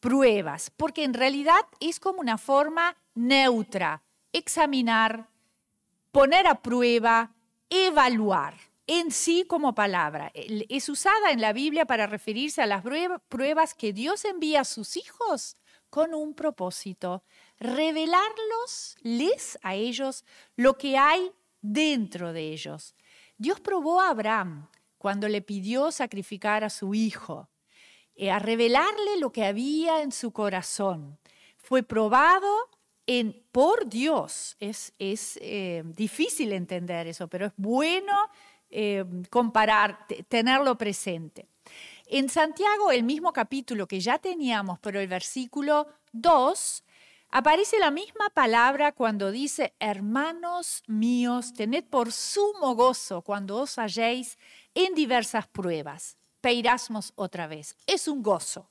pruebas, 0.00 0.70
porque 0.76 1.02
en 1.02 1.14
realidad 1.14 1.62
es 1.80 1.98
como 1.98 2.20
una 2.20 2.38
forma 2.38 2.96
neutra, 3.18 4.02
examinar, 4.32 5.28
poner 6.12 6.46
a 6.46 6.62
prueba, 6.62 7.34
evaluar 7.68 8.54
en 8.86 9.10
sí 9.10 9.44
como 9.46 9.74
palabra. 9.74 10.30
Es 10.34 10.88
usada 10.88 11.32
en 11.32 11.40
la 11.40 11.52
Biblia 11.52 11.84
para 11.84 12.06
referirse 12.06 12.62
a 12.62 12.66
las 12.66 12.82
pruebas 13.28 13.74
que 13.74 13.92
Dios 13.92 14.24
envía 14.24 14.60
a 14.60 14.64
sus 14.64 14.96
hijos 14.96 15.56
con 15.90 16.14
un 16.14 16.34
propósito, 16.34 17.24
revelarlos, 17.58 18.96
a 19.62 19.74
ellos 19.74 20.24
lo 20.56 20.78
que 20.78 20.96
hay 20.96 21.32
dentro 21.60 22.32
de 22.32 22.52
ellos. 22.52 22.94
Dios 23.36 23.60
probó 23.60 24.00
a 24.00 24.10
Abraham 24.10 24.68
cuando 24.96 25.28
le 25.28 25.42
pidió 25.42 25.90
sacrificar 25.90 26.64
a 26.64 26.70
su 26.70 26.94
hijo, 26.94 27.48
eh, 28.14 28.30
a 28.30 28.38
revelarle 28.38 29.18
lo 29.18 29.32
que 29.32 29.44
había 29.44 30.02
en 30.02 30.12
su 30.12 30.32
corazón. 30.32 31.18
Fue 31.56 31.82
probado 31.82 32.68
por 33.52 33.88
Dios. 33.88 34.56
Es, 34.60 34.92
eh, 35.40 35.82
difícil 35.84 36.52
entender 36.52 37.06
eso, 37.06 37.28
pero 37.28 37.46
es 37.46 37.52
bueno 37.56 38.14
eh, 38.70 39.04
comparar, 39.30 40.06
tenerlo 40.28 40.76
presente. 40.76 41.46
En 42.06 42.28
Santiago, 42.28 42.90
el 42.90 43.02
mismo 43.02 43.32
capítulo 43.32 43.86
que 43.86 44.00
ya 44.00 44.18
teníamos, 44.18 44.78
pero 44.80 45.00
el 45.00 45.08
versículo 45.08 45.86
2, 46.12 46.84
aparece 47.30 47.78
la 47.78 47.90
misma 47.90 48.30
palabra 48.30 48.92
cuando 48.92 49.30
dice, 49.30 49.74
hermanos 49.78 50.82
míos, 50.86 51.52
tened 51.54 51.84
por 51.84 52.12
sumo 52.12 52.74
gozo 52.74 53.22
cuando 53.22 53.56
os 53.56 53.78
halléis 53.78 54.38
en 54.74 54.94
diversas 54.94 55.46
pruebas. 55.46 56.16
Peirasmos 56.40 57.12
otra 57.16 57.46
vez. 57.46 57.76
Es 57.86 58.08
un 58.08 58.22
gozo. 58.22 58.70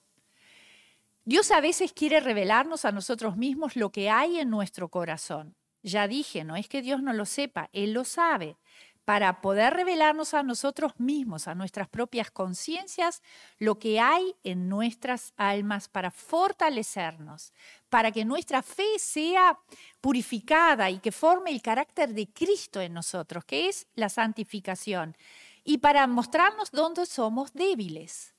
Dios 1.27 1.51
a 1.51 1.59
veces 1.59 1.91
quiere 1.91 2.21
revelarnos 2.21 2.85
a 2.85 2.93
nosotros 2.93 3.35
mismos 3.35 3.75
lo 3.75 3.91
que 3.91 4.09
hay 4.09 4.39
en 4.39 4.49
nuestro 4.49 4.87
corazón. 4.87 5.57
Ya 5.83 6.07
dije, 6.07 6.45
no 6.45 6.55
es 6.55 6.69
que 6.69 6.81
Dios 6.81 7.03
no 7.03 7.11
lo 7.11 7.25
sepa, 7.25 7.69
Él 7.73 7.91
lo 7.91 8.05
sabe. 8.05 8.55
Para 9.03 9.41
poder 9.41 9.73
revelarnos 9.73 10.33
a 10.33 10.43
nosotros 10.43 10.93
mismos, 10.99 11.49
a 11.49 11.53
nuestras 11.53 11.89
propias 11.89 12.31
conciencias, 12.31 13.21
lo 13.57 13.77
que 13.77 13.99
hay 13.99 14.35
en 14.45 14.69
nuestras 14.69 15.33
almas 15.35 15.89
para 15.89 16.11
fortalecernos, 16.11 17.51
para 17.89 18.13
que 18.13 18.23
nuestra 18.23 18.63
fe 18.63 18.97
sea 18.97 19.59
purificada 19.99 20.89
y 20.89 20.99
que 20.99 21.11
forme 21.11 21.51
el 21.51 21.61
carácter 21.61 22.13
de 22.13 22.31
Cristo 22.31 22.79
en 22.79 22.93
nosotros, 22.93 23.43
que 23.43 23.67
es 23.67 23.85
la 23.95 24.07
santificación, 24.07 25.17
y 25.65 25.79
para 25.79 26.07
mostrarnos 26.07 26.71
dónde 26.71 27.05
somos 27.05 27.51
débiles 27.51 28.36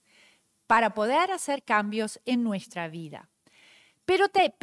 para 0.69 0.93
poder 0.93 1.33
hacer 1.33 1.63
cambios 1.65 2.21
en 2.27 2.45
nuestra 2.45 2.89
vida. 2.89 3.31
Pero 4.05 4.29
te, 4.29 4.55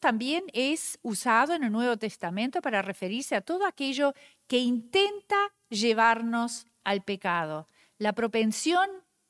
también 0.00 0.44
es 0.54 0.98
usado 1.02 1.54
en 1.54 1.62
el 1.62 1.70
Nuevo 1.72 1.96
Testamento 1.98 2.60
para 2.60 2.82
referirse 2.82 3.36
a 3.36 3.42
todo 3.42 3.66
aquello 3.66 4.14
que 4.46 4.58
intenta 4.58 5.36
llevarnos 5.68 6.66
al 6.84 7.02
pecado, 7.02 7.68
la 7.98 8.14
propensión 8.14 8.88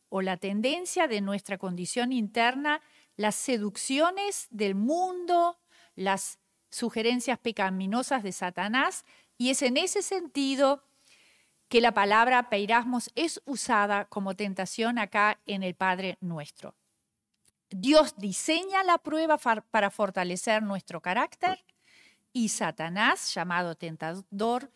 o 0.09 0.23
la 0.23 0.37
tendencia 0.37 1.09
de 1.09 1.21
nuestra 1.21 1.59
condición 1.59 2.13
interna, 2.13 2.81
las 3.17 3.35
seducciones 3.35 4.47
del 4.51 4.77
mundo, 4.77 5.59
las 5.97 6.39
sugerencias 6.71 7.39
pecaminosas 7.39 8.23
de 8.23 8.33
Satanás, 8.33 9.05
y 9.39 9.51
es 9.51 9.61
en 9.63 9.77
ese 9.77 10.03
sentido 10.03 10.85
que 11.73 11.81
la 11.81 11.95
palabra 11.95 12.51
peirasmos 12.51 13.11
es 13.15 13.41
usada 13.47 14.05
como 14.05 14.37
tentación 14.37 14.99
acá 14.99 15.41
en 15.47 15.63
el 15.63 15.75
Padre 15.75 16.19
nuestro. 16.21 16.75
Dios 17.71 18.15
diseña 18.19 18.85
la 18.85 18.99
prueba 18.99 19.39
para 19.39 19.91
fortalecer 19.91 20.63
nuestro 20.63 21.01
carácter 21.01 21.65
y 22.31 22.51
Satanás, 22.51 23.33
llamado 23.33 23.75
tentador, 23.75 24.71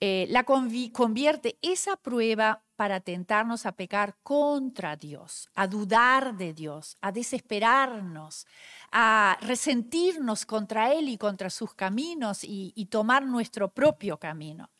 eh, 0.00 0.26
la 0.28 0.42
convierte 0.42 1.58
esa 1.62 1.94
prueba 1.94 2.64
para 2.74 2.98
tentarnos 2.98 3.64
a 3.64 3.76
pecar 3.76 4.16
contra 4.24 4.96
Dios, 4.96 5.48
a 5.54 5.68
dudar 5.68 6.36
de 6.36 6.52
Dios, 6.52 6.98
a 7.02 7.12
desesperarnos, 7.12 8.48
a 8.90 9.38
resentirnos 9.42 10.44
contra 10.44 10.92
Él 10.92 11.08
y 11.08 11.18
contra 11.18 11.50
sus 11.50 11.72
caminos 11.72 12.40
y 12.42 12.86
tomar 12.86 13.24
nuestro 13.24 13.68
propio 13.68 14.18
camino. 14.18 14.70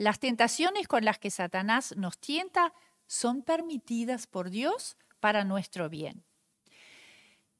Las 0.00 0.18
tentaciones 0.18 0.88
con 0.88 1.04
las 1.04 1.18
que 1.18 1.28
Satanás 1.30 1.94
nos 1.94 2.16
tienta 2.16 2.72
son 3.06 3.42
permitidas 3.42 4.26
por 4.26 4.48
Dios 4.48 4.96
para 5.20 5.44
nuestro 5.44 5.90
bien. 5.90 6.24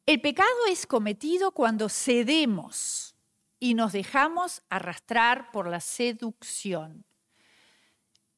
El 0.06 0.22
pecado 0.22 0.48
es 0.70 0.86
cometido 0.86 1.52
cuando 1.52 1.90
cedemos 1.90 3.14
y 3.58 3.74
nos 3.74 3.92
dejamos 3.92 4.62
arrastrar 4.70 5.50
por 5.50 5.68
la 5.68 5.80
seducción. 5.80 7.04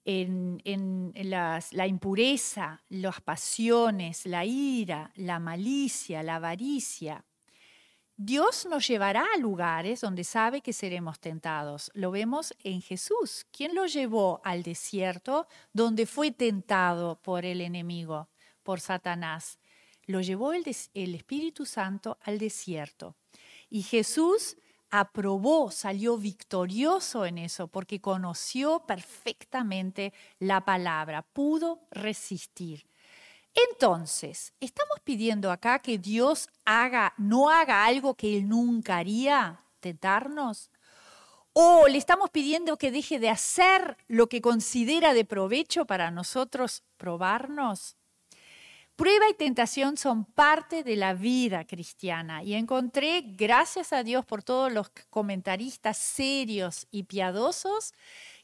en, 0.04 1.12
la 1.14 1.86
impureza, 1.86 2.82
las 2.88 3.20
pasiones, 3.20 4.26
la 4.26 4.44
ira, 4.44 5.12
la 5.14 5.38
malicia, 5.38 6.24
la 6.24 6.34
avaricia. 6.34 7.24
Dios 8.16 8.66
nos 8.66 8.86
llevará 8.86 9.26
a 9.34 9.38
lugares 9.38 10.00
donde 10.02 10.22
sabe 10.24 10.60
que 10.60 10.72
seremos 10.72 11.18
tentados. 11.18 11.90
Lo 11.94 12.10
vemos 12.10 12.54
en 12.62 12.82
Jesús. 12.82 13.46
¿Quién 13.50 13.74
lo 13.74 13.86
llevó 13.86 14.40
al 14.44 14.62
desierto 14.62 15.46
donde 15.72 16.06
fue 16.06 16.30
tentado 16.30 17.16
por 17.22 17.44
el 17.44 17.60
enemigo, 17.60 18.28
por 18.62 18.80
Satanás? 18.80 19.58
Lo 20.04 20.20
llevó 20.20 20.52
el, 20.52 20.64
el 20.94 21.14
Espíritu 21.14 21.64
Santo 21.64 22.18
al 22.22 22.38
desierto. 22.38 23.16
Y 23.70 23.82
Jesús 23.82 24.56
aprobó, 24.90 25.70
salió 25.70 26.18
victorioso 26.18 27.24
en 27.24 27.38
eso, 27.38 27.66
porque 27.66 28.02
conoció 28.02 28.84
perfectamente 28.86 30.12
la 30.38 30.66
palabra, 30.66 31.22
pudo 31.22 31.80
resistir. 31.90 32.84
Entonces, 33.54 34.54
¿estamos 34.60 34.98
pidiendo 35.04 35.50
acá 35.50 35.80
que 35.80 35.98
Dios 35.98 36.48
haga, 36.64 37.14
no 37.18 37.50
haga 37.50 37.84
algo 37.84 38.14
que 38.14 38.38
Él 38.38 38.48
nunca 38.48 38.96
haría, 38.96 39.64
tentarnos? 39.80 40.70
¿O 41.52 41.86
le 41.86 41.98
estamos 41.98 42.30
pidiendo 42.30 42.78
que 42.78 42.90
deje 42.90 43.18
de 43.18 43.28
hacer 43.28 43.98
lo 44.08 44.28
que 44.28 44.40
considera 44.40 45.12
de 45.12 45.26
provecho 45.26 45.84
para 45.84 46.10
nosotros 46.10 46.82
probarnos? 46.96 47.96
Prueba 48.96 49.28
y 49.28 49.34
tentación 49.34 49.96
son 49.96 50.24
parte 50.24 50.82
de 50.84 50.96
la 50.96 51.12
vida 51.12 51.66
cristiana 51.66 52.42
y 52.42 52.54
encontré, 52.54 53.22
gracias 53.22 53.92
a 53.92 54.02
Dios 54.02 54.24
por 54.24 54.42
todos 54.42 54.72
los 54.72 54.90
comentaristas 55.10 55.98
serios 55.98 56.86
y 56.90 57.02
piadosos, 57.04 57.94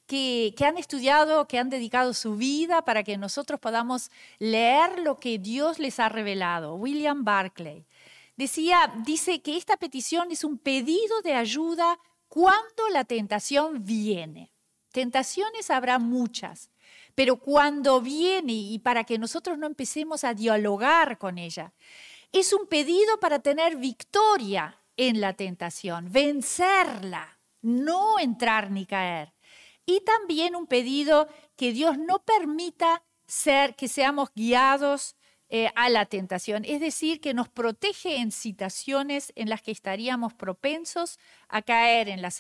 que, 0.09 0.55
han 0.65 0.79
estudiado, 0.79 1.47
que 1.47 1.59
han 1.59 1.69
dedicado 1.69 2.15
su 2.15 2.35
vida 2.37 2.83
para 2.83 3.05
que 3.05 3.19
nosotros 3.19 3.61
podamos 3.61 4.11
leer 4.39 5.01
lo 5.01 5.19
que 5.19 5.39
Dios 5.39 5.79
les 5.79 6.01
ha 6.01 6.09
revelado. 6.09 6.77
William 6.77 7.25
Barclay 7.25 7.85
decía, 8.35 8.91
dice 9.05 9.43
que 9.43 9.59
esta 9.59 9.77
petición 9.77 10.33
es 10.33 10.45
un 10.45 10.57
pedido 10.57 11.21
de 11.23 11.35
ayuda 11.35 12.01
cuando 12.27 12.89
la 12.91 13.05
tentación 13.05 13.85
viene. 13.85 14.51
Tentaciones 14.93 15.71
habrá 15.71 15.99
muchas, 15.99 16.71
pero 17.15 17.37
cuando 17.37 18.01
viene 18.01 18.55
y 18.55 18.79
para 18.79 19.05
que 19.05 19.19
nosotros 19.19 19.59
no 19.59 19.67
empecemos 19.67 20.25
a 20.25 20.33
dialogar 20.33 21.19
con 21.19 21.37
ella, 21.37 21.75
es 22.33 22.55
un 22.55 22.67
pedido 22.67 23.21
para 23.21 23.41
tener 23.41 23.77
victoria 23.77 24.81
en 24.97 25.21
la 25.21 25.35
tentación, 25.35 26.11
vencerla, 26.11 27.39
no 27.61 28.19
entrar 28.19 28.71
ni 28.71 28.87
caer. 28.87 29.35
Y 29.89 30.03
también 30.03 30.55
un 30.55 30.67
pedido 30.67 31.29
que 31.57 31.73
Dios 31.73 31.97
no 31.97 32.19
permita 32.19 33.03
ser 33.27 33.75
que 33.75 33.89
seamos 33.89 34.29
guiados 34.35 35.17
eh, 35.49 35.71
a 35.77 35.89
la 35.89 36.05
tentación, 36.05 36.67
es 36.67 36.79
decir, 36.79 37.23
que 37.23 37.33
nos 37.33 37.49
protege 37.49 38.17
en 38.17 38.31
situaciones 38.31 39.33
en 39.35 39.49
las 39.49 39.63
que 39.63 39.71
estaríamos 39.71 40.35
propensos 40.35 41.19
a 41.49 41.63
caer 41.63 42.11
en 42.11 42.21
la, 42.21 42.31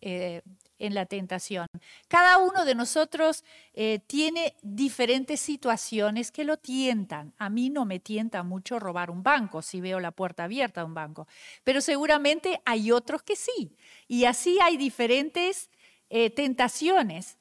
eh, 0.00 0.40
en 0.78 0.94
la 0.94 1.04
tentación. 1.04 1.66
Cada 2.08 2.38
uno 2.38 2.64
de 2.64 2.74
nosotros 2.74 3.44
eh, 3.74 3.98
tiene 4.06 4.56
diferentes 4.62 5.40
situaciones 5.40 6.32
que 6.32 6.44
lo 6.44 6.56
tientan. 6.56 7.34
A 7.36 7.50
mí 7.50 7.68
no 7.68 7.84
me 7.84 8.00
tienta 8.00 8.42
mucho 8.42 8.78
robar 8.78 9.10
un 9.10 9.22
banco 9.22 9.60
si 9.60 9.82
veo 9.82 10.00
la 10.00 10.12
puerta 10.12 10.44
abierta 10.44 10.80
de 10.80 10.86
un 10.86 10.94
banco, 10.94 11.28
pero 11.64 11.82
seguramente 11.82 12.62
hay 12.64 12.92
otros 12.92 13.22
que 13.22 13.36
sí. 13.36 13.76
Y 14.08 14.24
así 14.24 14.58
hay 14.62 14.78
diferentes 14.78 15.68
tentaciones, 16.34 17.36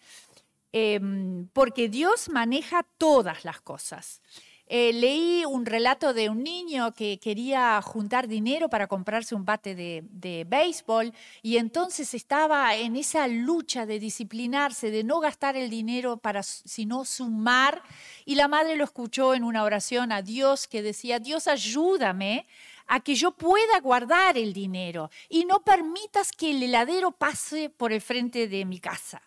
em, 0.72 1.48
porque 1.54 1.90
Dios 1.90 2.30
maneja 2.30 2.84
todas 2.98 3.46
las 3.46 3.62
cosas. 3.62 4.22
Eh, 4.68 4.94
leí 4.94 5.44
un 5.46 5.66
relato 5.66 6.14
de 6.14 6.30
un 6.30 6.42
niño 6.42 6.94
que 6.94 7.20
quería 7.20 7.82
juntar 7.82 8.30
dinero 8.30 8.70
para 8.70 8.88
comprarse 8.88 9.36
un 9.36 9.44
bate 9.44 9.76
de, 9.76 10.46
béisbol 10.50 11.14
y 11.42 11.58
entonces 11.58 12.14
estaba 12.14 12.74
en 12.76 12.96
esa 12.96 13.28
lucha 13.28 13.86
de 13.86 14.00
disciplinarse, 14.00 14.90
de 14.90 15.04
no 15.04 15.20
gastar 15.20 15.58
el 15.58 15.70
dinero 15.70 16.18
para 16.18 16.44
sino 16.44 17.04
sumar. 17.04 17.84
Y 18.26 18.36
la 18.36 18.48
madre 18.48 18.78
lo 18.78 18.86
escuchó 18.86 19.34
en 19.34 19.44
una 19.44 19.64
oración 19.64 20.12
a 20.14 20.22
Dios 20.22 20.68
que 20.68 20.82
decía, 20.82 21.20
Dios 21.20 21.48
ayúdame 21.48 22.48
a 22.88 23.00
que 23.00 23.16
yo 23.16 23.32
pueda 23.32 23.80
guardar 23.80 24.38
el 24.38 24.54
dinero 24.54 25.10
y 25.30 25.46
no 25.46 25.64
permitas 25.64 26.32
que 26.32 26.52
el 26.52 26.64
heladero 26.64 27.12
pase 27.12 27.70
por 27.70 27.92
el 27.92 28.02
frente 28.02 28.48
de 28.48 28.66
mi 28.66 28.80
casa. 28.80 29.22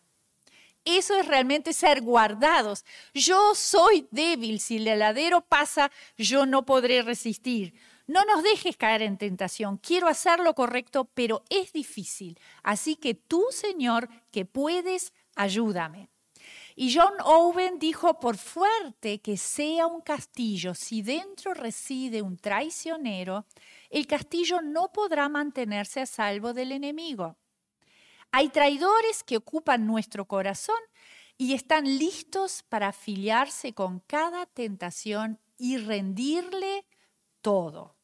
Eso 0.85 1.17
es 1.17 1.27
realmente 1.27 1.73
ser 1.73 2.01
guardados. 2.01 2.85
Yo 3.13 3.55
soy 3.57 4.07
débil, 4.13 4.61
si 4.61 4.77
el 4.77 4.87
heladero 4.87 5.41
pasa, 5.41 5.91
yo 6.17 6.47
no 6.47 6.65
podré 6.65 7.03
resistir. 7.03 7.75
No 8.07 8.25
nos 8.25 8.45
dejes 8.45 8.77
caer 8.77 9.03
en 9.03 9.19
tentación. 9.19 9.79
Quiero 9.79 10.07
hacer 10.07 10.39
lo 10.39 10.55
correcto, 10.55 11.11
pero 11.13 11.43
es 11.51 11.73
difícil. 11.73 12.39
Así 12.63 12.95
que 12.95 13.15
tú, 13.15 13.47
Señor, 13.51 14.09
que 14.31 14.45
puedes, 14.45 15.13
ayúdame. 15.35 16.09
Y 16.79 16.95
John 16.95 17.15
Owen 17.25 17.79
dijo, 17.79 18.21
por 18.21 18.37
fuerte 18.37 19.23
que 19.23 19.39
sea 19.39 19.87
un 19.87 20.03
castillo, 20.03 20.75
si 20.75 21.01
dentro 21.01 21.55
reside 21.55 22.21
un 22.21 22.37
traicionero, 22.37 23.47
el 23.89 24.07
castillo 24.07 24.61
no 24.61 24.93
podrá 24.93 25.31
mantenerse 25.31 26.03
a 26.03 26.07
salvo 26.07 26.53
del 26.53 26.73
enemigo. 26.73 27.39
Hay 28.31 28.51
traidores 28.51 29.25
que 29.25 29.39
ocupan 29.39 29.87
nuestro 29.87 30.27
corazón 30.27 30.77
y 31.39 31.55
están 31.55 31.85
listos 31.85 32.63
para 32.63 32.89
afiliarse 32.89 33.73
con 33.73 34.01
cada 34.01 34.45
tentación 34.45 35.41
y 35.57 35.79
rendirle 35.79 36.85
todo. 37.41 37.97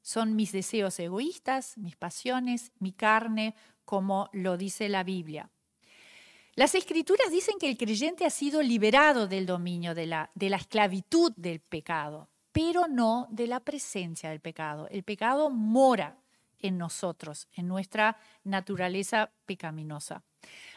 Son 0.00 0.34
mis 0.34 0.52
deseos 0.52 0.98
egoístas, 0.98 1.76
mis 1.76 1.96
pasiones, 1.96 2.72
mi 2.78 2.92
carne, 2.92 3.54
como 3.84 4.30
lo 4.32 4.56
dice 4.56 4.88
la 4.88 5.04
Biblia. 5.04 5.50
Las 6.54 6.74
escrituras 6.74 7.30
dicen 7.30 7.54
que 7.58 7.70
el 7.70 7.78
creyente 7.78 8.26
ha 8.26 8.30
sido 8.30 8.60
liberado 8.60 9.26
del 9.26 9.46
dominio 9.46 9.94
de 9.94 10.06
la, 10.06 10.30
esclavitud 10.38 11.32
del 11.34 11.60
pecado, 11.60 12.28
pero 12.52 12.88
no 12.88 13.26
de 13.30 13.46
la 13.46 13.60
presencia 13.60 14.28
del 14.28 14.40
pecado. 14.40 14.86
El 14.90 15.02
pecado 15.02 15.48
mora 15.48 16.18
en 16.58 16.76
nosotros, 16.76 17.48
en 17.54 17.68
nuestra 17.68 18.18
naturaleza 18.44 19.32
pecaminosa. 19.46 20.24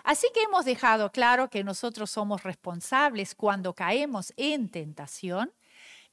Así 0.05 0.27
que 0.33 0.43
hemos 0.43 0.63
dejado 0.63 1.11
claro 1.11 1.49
que 1.49 1.65
nosotros 1.65 2.09
somos 2.09 2.43
responsables 2.43 3.35
cuando 3.35 3.73
caemos 3.73 4.33
en 4.37 4.69
tentación 4.69 5.51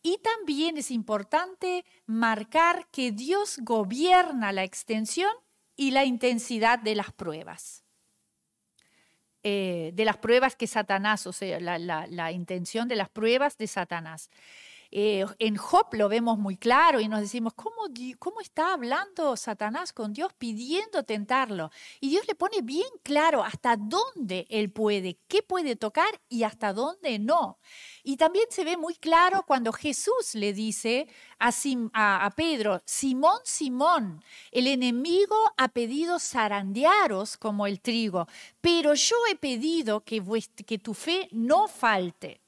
y 0.03 0.19
también 0.19 0.77
es 0.77 0.91
importante 0.91 1.85
marcar 2.07 2.89
que 2.89 3.13
Dios 3.13 3.59
gobierna 3.63 4.51
la 4.51 4.65
extensión 4.65 5.33
y 5.77 5.93
la 5.93 6.05
intensidad 6.05 6.81
de 6.81 6.97
las 6.97 7.13
pruebas. 7.13 7.82
Eh, 9.45 9.91
de 9.95 10.05
las 10.05 10.19
pruebas 10.19 10.55
que 10.55 10.67
Satanás, 10.67 11.27
o 11.27 11.33
sea, 11.33 11.59
la, 11.59 11.79
la 11.79 12.33
intención 12.33 12.87
de 12.89 12.97
las 12.97 13.09
pruebas 13.09 13.59
de 13.59 13.67
Satanás. 13.67 14.31
Eh, 14.95 15.25
en 15.39 15.57
Job 15.57 15.87
lo 15.93 16.11
vemos 16.11 16.39
muy 16.39 16.59
claro 16.59 17.01
y 17.01 17.09
nos 17.09 17.21
decimos, 17.21 17.55
¿cómo, 17.55 17.87
¿cómo 18.19 18.43
está 18.43 18.75
hablando 18.75 19.39
Satanás 19.39 19.91
con 19.95 20.13
Dios 20.13 20.35
pidiendo 20.37 21.03
tentarlo? 21.03 21.71
Y 21.99 22.11
Dios 22.11 22.29
le 22.29 22.35
pone 22.35 22.61
bien 22.61 22.91
claro 23.03 23.43
hasta 23.43 23.77
dónde 23.77 24.47
él 24.51 24.71
puede, 24.71 25.17
qué 25.29 25.43
puede 25.43 25.77
tocar 25.77 26.21
y 26.29 26.43
hasta 26.43 26.75
dónde 26.75 27.19
no. 27.19 27.59
Y 28.05 28.19
también 28.19 28.45
se 28.51 28.65
ve 28.65 28.77
muy 28.77 28.95
claro 28.97 29.45
cuando 29.47 29.73
Jesús 29.73 30.35
le 30.35 30.53
dice 30.53 31.09
a, 31.39 31.51
a, 31.95 32.31
Pedro, 32.37 32.83
Simón, 32.85 33.39
Simón, 33.45 34.23
el 34.51 34.67
enemigo 34.67 35.37
ha 35.57 35.69
pedido 35.69 36.19
zarandearos 36.19 37.39
como 37.39 37.67
el 37.67 37.81
trigo, 37.81 38.29
pero 38.61 38.93
yo 38.93 39.17
he 39.31 39.37
pedido 39.37 40.05
que, 40.05 40.23
que 40.67 40.79
tu 40.79 40.93
fe 40.93 41.31
no 41.33 41.67
falte. 41.67 42.43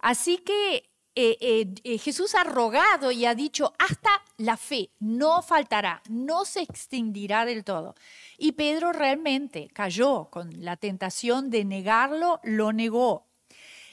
Así 0.00 0.38
que 0.38 0.91
eh, 1.14 1.36
eh, 1.42 1.74
eh, 1.84 1.98
Jesús 1.98 2.34
ha 2.34 2.42
rogado 2.42 3.10
y 3.10 3.26
ha 3.26 3.34
dicho, 3.34 3.74
hasta 3.78 4.08
la 4.38 4.56
fe 4.56 4.90
no 4.98 5.42
faltará, 5.42 6.02
no 6.08 6.46
se 6.46 6.62
extinguirá 6.62 7.44
del 7.44 7.64
todo. 7.64 7.94
Y 8.38 8.52
Pedro 8.52 8.92
realmente 8.92 9.68
cayó 9.74 10.28
con 10.30 10.64
la 10.64 10.76
tentación 10.76 11.50
de 11.50 11.66
negarlo, 11.66 12.40
lo 12.44 12.72
negó. 12.72 13.26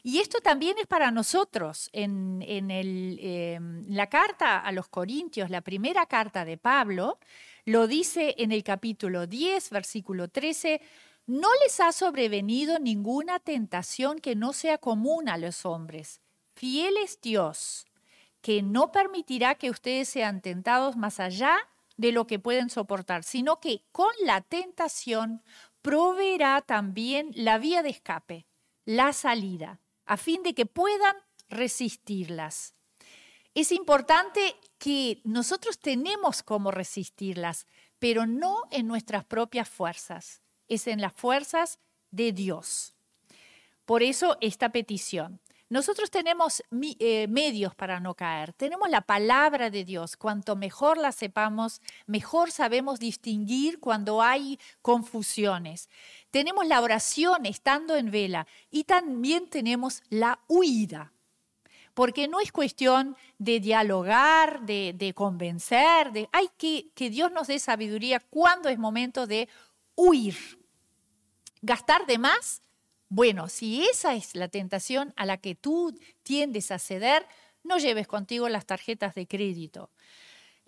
Y 0.01 0.19
esto 0.19 0.39
también 0.39 0.77
es 0.79 0.87
para 0.87 1.11
nosotros. 1.11 1.89
En, 1.91 2.41
em, 2.41 3.83
la 3.89 4.07
carta 4.07 4.59
a 4.59 4.71
los 4.71 4.87
Corintios, 4.87 5.49
la 5.49 5.59
primera 5.59 6.05
carta 6.05 6.45
de 6.45 6.57
Pablo, 6.57 7.19
lo 7.65 7.87
dice 7.87 8.35
en 8.37 8.53
el 8.53 8.63
capítulo 8.63 9.27
10, 9.27 9.69
versículo 9.71 10.29
13, 10.29 10.81
no 11.27 11.49
les 11.63 11.81
ha 11.81 11.91
sobrevenido 11.91 12.79
ninguna 12.79 13.39
tentación 13.39 14.19
que 14.19 14.35
no 14.35 14.53
sea 14.53 14.77
común 14.77 15.27
a 15.27 15.37
los 15.37 15.65
hombres 15.65 16.21
Fiel 16.59 16.97
es 16.97 17.21
Dios, 17.21 17.87
que 18.41 18.61
no 18.61 18.91
permitirá 18.91 19.55
que 19.55 19.69
ustedes 19.69 20.09
sean 20.09 20.41
tentados 20.41 20.97
más 20.97 21.21
allá 21.21 21.57
de 21.95 22.11
lo 22.11 22.27
que 22.27 22.37
pueden 22.37 22.69
soportar, 22.69 23.23
sino 23.23 23.61
que 23.61 23.85
con 23.93 24.11
la 24.25 24.41
tentación 24.41 25.41
proveerá 25.81 26.59
también 26.59 27.31
la 27.33 27.59
vía 27.59 27.81
de 27.81 27.91
escape, 27.91 28.45
la 28.83 29.13
salida, 29.13 29.79
a 30.05 30.17
fin 30.17 30.43
de 30.43 30.53
que 30.53 30.65
puedan 30.65 31.15
resistirlas. 31.47 32.75
Es 33.55 33.71
importante 33.71 34.57
que 34.79 35.21
nosotros 35.23 35.79
tenemos 35.79 36.43
cómo 36.43 36.71
resistirlas, 36.71 37.67
pero 37.99 38.25
no 38.27 38.63
en 38.69 38.85
nuestras 38.85 39.23
propias 39.23 39.69
fuerzas, 39.69 40.41
es 40.67 40.87
en 40.87 40.99
las 40.99 41.13
fuerzas 41.13 41.79
de 42.11 42.33
Dios. 42.33 42.95
Por 43.85 44.03
eso 44.03 44.37
esta 44.41 44.73
petición. 44.73 45.39
Nosotros 45.69 46.09
tenemos 46.09 46.63
eh, 46.71 47.27
medios 47.27 47.75
para 47.75 47.99
no 47.99 48.15
caer, 48.15 48.53
tenemos 48.53 48.89
la 48.89 49.01
palabra 49.01 49.69
de 49.69 49.85
Dios. 49.85 50.17
Cuanto 50.17 50.55
mejor 50.55 50.97
la 50.97 51.11
sepamos, 51.11 51.81
mejor 52.07 52.49
sabemos 52.49 52.99
distinguir 52.99 53.79
cuando 53.79 54.23
hay 54.23 54.59
confusiones. 54.81 55.87
Tenemos 56.31 56.65
la 56.65 56.81
oración 56.81 57.45
estando 57.45 57.95
en 57.95 58.09
vela 58.09 58.47
y 58.71 58.85
también 58.85 59.47
tenemos 59.47 60.01
la 60.09 60.39
huida. 60.47 61.13
Porque 61.93 62.27
no 62.27 62.39
es 62.39 62.51
cuestión 62.51 63.15
de 63.37 63.59
dialogar, 63.59 64.61
de, 64.61 65.13
convencer, 65.15 66.11
de, 66.11 66.29
hay 66.31 66.49
que 66.57 66.89
que 66.95 67.11
Dios 67.11 67.31
nos 67.31 67.47
dé 67.47 67.59
sabiduría 67.59 68.19
cuando 68.19 68.69
es 68.69 68.79
momento 68.79 69.27
de 69.27 69.47
huir. 69.95 70.35
Gastar 71.61 72.07
de 72.07 72.17
más 72.17 72.63
bueno, 73.09 73.49
si 73.49 73.85
esa 73.85 74.13
es 74.13 74.35
la 74.35 74.47
tentación 74.47 75.13
a 75.17 75.25
la 75.25 75.37
que 75.37 75.55
tú 75.55 75.97
tiendes 76.23 76.71
a 76.71 76.79
ceder, 76.79 77.25
no 77.63 77.77
lleves 77.77 78.07
contigo 78.07 78.47
las 78.49 78.65
tarjetas 78.65 79.15
de 79.15 79.27
crédito. 79.27 79.89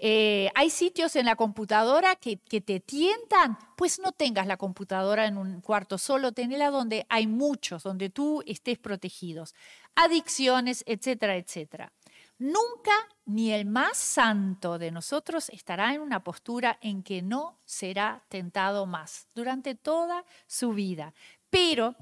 Eh, 0.03 0.49
hay 0.55 0.71
sitios 0.71 1.15
en 1.15 1.27
la 1.27 1.35
computadora 1.35 2.15
que, 2.15 2.37
te 2.37 2.79
tientan, 2.79 3.59
pues 3.77 3.99
no 3.99 4.11
tengas 4.11 4.47
la 4.47 4.57
computadora 4.57 5.27
en 5.27 5.37
un 5.37 5.61
cuarto 5.61 5.99
solo, 5.99 6.31
tenela 6.31 6.71
donde 6.71 7.05
hay 7.07 7.27
muchos, 7.27 7.83
donde 7.83 8.09
tú 8.09 8.41
estés 8.47 8.79
protegidos. 8.79 9.53
Adicciones, 9.93 10.83
etcétera, 10.87 11.35
etcétera. 11.35 11.93
Nunca 12.39 12.91
ni 13.25 13.51
el 13.51 13.67
más 13.67 13.97
santo 13.97 14.79
de 14.79 14.89
nosotros 14.89 15.49
estará 15.49 15.93
en 15.93 16.01
una 16.01 16.23
postura 16.23 16.79
en 16.81 17.03
que 17.03 17.21
no 17.21 17.59
será 17.65 18.23
tentado 18.27 18.87
más 18.87 19.27
durante 19.35 19.75
toda 19.75 20.25
su 20.47 20.73
vida. 20.73 21.13
Pero 21.51 21.95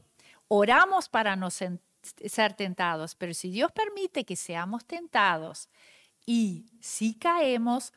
oramos 0.50 1.08
para 1.08 1.38
no 1.38 1.50
ser 1.50 1.80
tentados, 2.58 3.16
pero 3.16 3.34
si 3.34 3.50
Dios 3.50 3.72
permite 3.72 4.26
que 4.26 4.36
seamos 4.36 4.84
tentados 4.86 5.70
y 6.26 6.66
si 6.82 7.14
caemos, 7.14 7.94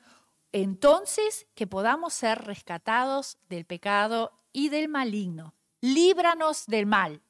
entonces 0.53 1.47
que 1.55 1.67
podamos 1.67 2.13
ser 2.13 2.43
rescatados 2.43 3.39
del 3.49 3.65
pecado 3.65 4.33
y 4.53 4.69
del 4.69 4.89
maligno. 4.89 5.55
Líbranos 5.81 6.67
del 6.67 6.87
mal. 6.87 7.23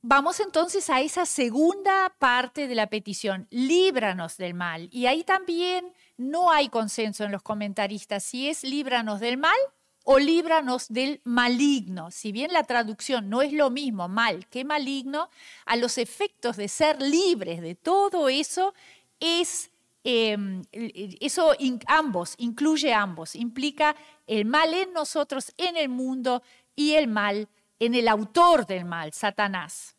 Vamos 0.00 0.40
entonces 0.40 0.90
a 0.90 1.00
esa 1.00 1.24
segunda 1.24 2.14
parte 2.18 2.68
de 2.68 2.74
la 2.74 2.88
petición, 2.88 3.46
líbranos 3.50 4.36
del 4.36 4.52
mal. 4.52 4.88
Y 4.92 5.06
ahí 5.06 5.24
también 5.24 5.94
no 6.16 6.50
hay 6.50 6.68
consenso 6.68 7.24
en 7.24 7.32
los 7.32 7.42
comentaristas 7.42 8.24
si 8.24 8.48
es 8.48 8.64
líbranos 8.64 9.20
del 9.20 9.38
mal 9.38 9.56
o 10.04 10.18
líbranos 10.18 10.86
del 10.88 11.20
maligno. 11.24 12.10
Si 12.10 12.30
bien 12.30 12.52
la 12.52 12.62
traducción 12.62 13.28
no 13.28 13.42
es 13.42 13.52
lo 13.52 13.70
mismo 13.70 14.08
mal 14.08 14.46
que 14.48 14.64
maligno, 14.64 15.28
a 15.66 15.76
los 15.76 15.98
efectos 15.98 16.56
de 16.56 16.68
ser 16.68 17.02
libres 17.02 17.60
de 17.60 17.74
todo 17.74 18.28
eso 18.28 18.74
es 19.18 19.70
em, 20.04 20.62
eso 20.72 21.52
ambos, 21.86 22.34
incluye 22.38 22.92
ambos, 22.92 23.34
implica 23.34 23.96
el 24.26 24.44
mal 24.44 24.72
en 24.74 24.92
nosotros, 24.92 25.52
en 25.56 25.76
el 25.76 25.88
mundo 25.88 26.42
y 26.76 26.92
el 26.92 27.08
mal 27.08 27.48
en 27.78 27.94
el 27.94 28.08
autor 28.08 28.66
del 28.66 28.84
mal, 28.84 29.12
Satanás. 29.12 29.96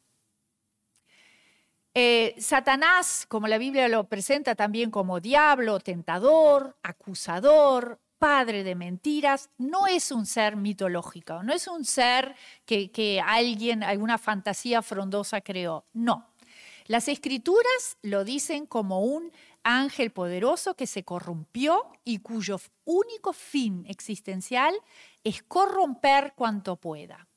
Eh, 1.93 2.35
Satanás, 2.37 3.25
como 3.27 3.47
la 3.47 3.57
Biblia 3.57 3.87
lo 3.87 4.03
presenta 4.05 4.55
también 4.55 4.91
como 4.91 5.19
diablo, 5.19 5.79
tentador, 5.79 6.77
acusador, 6.83 7.99
padre 8.25 8.63
de 8.63 8.73
mentiras, 8.73 9.51
no 9.59 9.85
es 9.85 10.11
un 10.11 10.25
ser 10.25 10.55
mitológico, 10.55 11.43
no 11.43 11.53
es 11.53 11.67
un 11.67 11.85
ser 11.85 12.35
que, 12.65 13.21
alguien, 13.23 13.83
alguna 13.83 14.17
fantasía 14.17 14.81
frondosa 14.81 15.41
creó, 15.41 15.85
no. 15.93 16.33
Las 16.87 17.07
escrituras 17.07 17.99
lo 18.01 18.23
dicen 18.23 18.65
como 18.65 19.01
un 19.01 19.31
ángel 19.61 20.11
poderoso 20.11 20.73
que 20.75 20.87
se 20.87 21.03
corrompió 21.03 21.83
y 22.03 22.17
cuyo 22.17 22.59
único 22.83 23.31
fin 23.31 23.85
existencial 23.87 24.73
es 25.23 25.43
corromper 25.43 26.33
cuanto 26.35 26.77
pueda, 26.77 27.27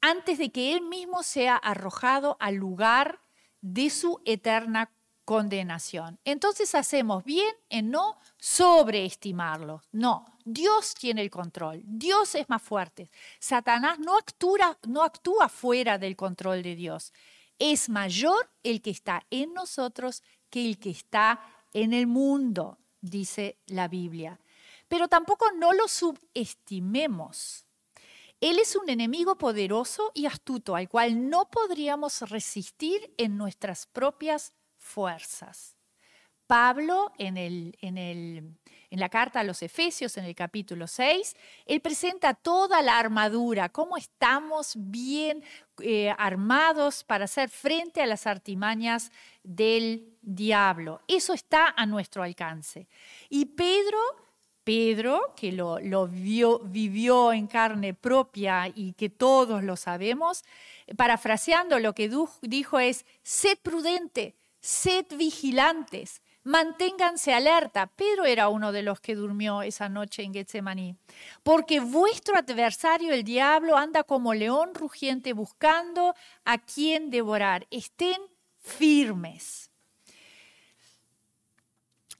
antes 0.00 0.38
de 0.38 0.50
que 0.50 0.72
él 0.72 0.80
mismo 0.80 1.22
sea 1.22 1.54
arrojado 1.54 2.36
al 2.40 2.56
lugar 2.56 3.20
de 3.60 3.88
su 3.88 4.20
eterna 4.24 4.90
condenación. 5.28 6.18
Entonces 6.24 6.74
hacemos 6.74 7.22
bien 7.22 7.54
en 7.68 7.90
no 7.90 8.16
sobreestimarlo. 8.38 9.82
No, 9.92 10.24
Dios 10.42 10.94
tiene 10.94 11.20
el 11.20 11.28
control, 11.28 11.82
Dios 11.84 12.34
es 12.34 12.48
más 12.48 12.62
fuerte. 12.62 13.10
Satanás 13.38 13.98
no 13.98 14.16
actúa, 14.16 14.78
no 14.86 15.02
actúa 15.02 15.50
fuera 15.50 15.98
del 15.98 16.16
control 16.16 16.62
de 16.62 16.74
Dios. 16.76 17.12
Es 17.58 17.90
mayor 17.90 18.50
el 18.62 18.80
que 18.80 18.88
está 18.88 19.26
en 19.28 19.52
nosotros 19.52 20.22
que 20.48 20.64
el 20.66 20.78
que 20.78 20.88
está 20.88 21.38
en 21.74 21.92
el 21.92 22.06
mundo, 22.06 22.78
dice 23.02 23.58
la 23.66 23.86
Biblia. 23.86 24.40
Pero 24.88 25.08
tampoco 25.08 25.52
no 25.58 25.74
lo 25.74 25.88
subestimemos. 25.88 27.66
Él 28.40 28.58
es 28.58 28.74
un 28.76 28.88
enemigo 28.88 29.36
poderoso 29.36 30.10
y 30.14 30.24
astuto 30.24 30.74
al 30.74 30.88
cual 30.88 31.28
no 31.28 31.50
podríamos 31.50 32.22
resistir 32.30 33.12
en 33.18 33.36
nuestras 33.36 33.84
propias 33.84 34.54
fuerzas. 34.88 35.78
Pablo 36.48 37.12
en, 37.18 37.36
el, 37.36 37.76
en, 37.82 37.98
el, 37.98 38.54
en, 38.90 39.00
la 39.00 39.10
carta 39.10 39.40
a 39.40 39.44
los 39.44 39.62
Efesios, 39.62 40.16
en 40.16 40.24
el 40.24 40.34
capítulo 40.34 40.86
6, 40.86 41.36
él 41.66 41.80
presenta 41.82 42.32
toda 42.32 42.80
la 42.80 42.98
armadura, 42.98 43.68
cómo 43.68 43.98
estamos 43.98 44.72
bien 44.76 45.44
eh, 45.82 46.10
armados 46.16 47.04
para 47.04 47.26
hacer 47.26 47.50
frente 47.50 48.00
a 48.00 48.06
las 48.06 48.26
artimañas 48.26 49.12
del 49.42 50.16
diablo. 50.22 51.02
Eso 51.06 51.34
está 51.34 51.74
a 51.76 51.84
nuestro 51.84 52.22
alcance. 52.22 52.88
Y 53.28 53.44
Pedro, 53.44 54.00
Pedro, 54.64 55.34
que 55.36 55.52
lo, 55.52 55.78
lo 55.80 56.08
vio, 56.08 56.60
vivió 56.60 57.34
en 57.34 57.46
carne 57.46 57.92
propia 57.92 58.72
y 58.74 58.94
que 58.94 59.10
todos 59.10 59.62
lo 59.62 59.76
sabemos, 59.76 60.44
parafraseando 60.96 61.78
lo 61.78 61.94
que 61.94 62.10
dijo 62.40 62.78
es, 62.78 63.04
sed 63.22 63.58
prudente 63.62 64.37
sed 64.60 65.06
vigilantes, 65.16 66.22
manténganse 66.44 67.34
alerta. 67.34 67.86
Pedro 67.86 68.24
era 68.24 68.48
uno 68.48 68.72
de 68.72 68.82
los 68.82 69.00
que 69.00 69.14
durmió 69.14 69.62
esa 69.62 69.88
noche 69.88 70.22
en 70.22 70.32
Getsemaní. 70.32 70.96
Porque 71.42 71.80
vuestro 71.80 72.36
adversario, 72.36 73.12
el 73.12 73.24
diablo, 73.24 73.76
anda 73.76 74.02
como 74.02 74.34
león 74.34 74.74
rugiente 74.74 75.32
buscando 75.32 76.14
a 76.44 76.58
quien 76.58 77.10
devorar. 77.10 77.66
Estén 77.70 78.20
firmes. 78.58 79.70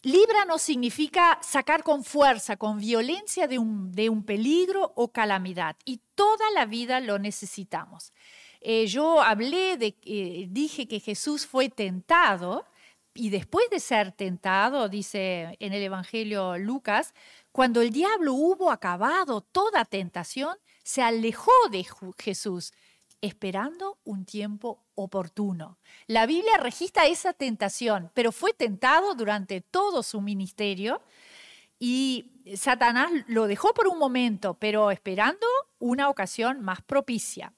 Líbranos 0.03 0.63
significa 0.63 1.39
sacar 1.43 1.83
con 1.83 2.05
fuerza, 2.05 2.57
con 2.57 2.79
violencia 2.79 3.49
de 3.49 3.59
un, 3.59 3.91
de 3.93 4.09
un 4.09 4.23
peligro 4.23 4.93
o 4.95 5.09
calamidad. 5.09 5.77
Y 5.85 6.01
toda 6.15 6.51
la 6.53 6.67
vida 6.67 7.01
lo 7.01 7.19
necesitamos. 7.19 8.13
Eh, 8.61 8.87
yo 8.87 9.21
hablé 9.21 9.77
de, 9.77 9.97
eh, 10.05 10.47
dije 10.51 10.89
que 10.89 11.01
Jesús 11.01 11.47
fue 11.47 11.69
tentado 11.69 12.67
y 13.15 13.31
después 13.31 13.69
de 13.71 13.81
ser 13.81 14.13
tentado, 14.13 14.89
dice 14.89 15.57
en 15.61 15.73
el 15.73 15.83
Evangelio 15.83 16.59
Lucas, 16.59 17.15
cuando 17.53 17.81
el 17.81 17.91
diablo 17.91 18.35
hubo 18.35 18.71
acabado 18.71 19.41
toda 19.41 19.85
tentación, 19.85 20.57
se 20.85 21.03
alejó 21.03 21.53
de 21.71 21.87
Jesús, 22.19 22.73
esperando 23.21 23.99
un 24.05 24.25
tiempo 24.25 24.85
oportuno. 24.95 25.79
La 26.07 26.27
Biblia 26.27 26.57
registra 26.59 27.07
esa 27.07 27.33
tentación, 27.33 28.11
pero 28.15 28.33
fue 28.33 28.53
tentado 28.53 29.15
durante 29.15 29.61
todo 29.61 30.03
su 30.03 30.21
ministerio 30.21 31.03
y 31.79 32.31
Satanás 32.57 33.11
lo 33.27 33.47
dejó 33.47 33.75
por 33.75 33.89
un 33.89 33.99
momento, 33.99 34.55
pero 34.55 34.91
esperando 34.91 35.47
una 35.79 36.09
ocasión 36.09 36.61
más 36.61 36.83
propicia. 36.83 37.53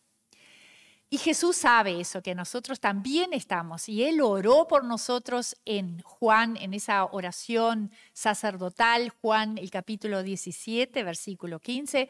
Y 1.12 1.18
Jesús 1.18 1.56
sabe 1.56 2.00
eso, 2.00 2.22
que 2.22 2.36
nosotros 2.36 2.78
también 2.78 3.32
estamos. 3.32 3.88
Y 3.88 4.04
Él 4.04 4.20
oró 4.20 4.68
por 4.68 4.84
nosotros 4.84 5.56
en 5.64 6.00
Juan, 6.02 6.56
en 6.56 6.72
esa 6.72 7.04
oración 7.04 7.90
sacerdotal, 8.12 9.10
Juan 9.20 9.58
el 9.58 9.70
capítulo 9.72 10.22
17, 10.22 11.02
versículo 11.02 11.58
15. 11.58 12.08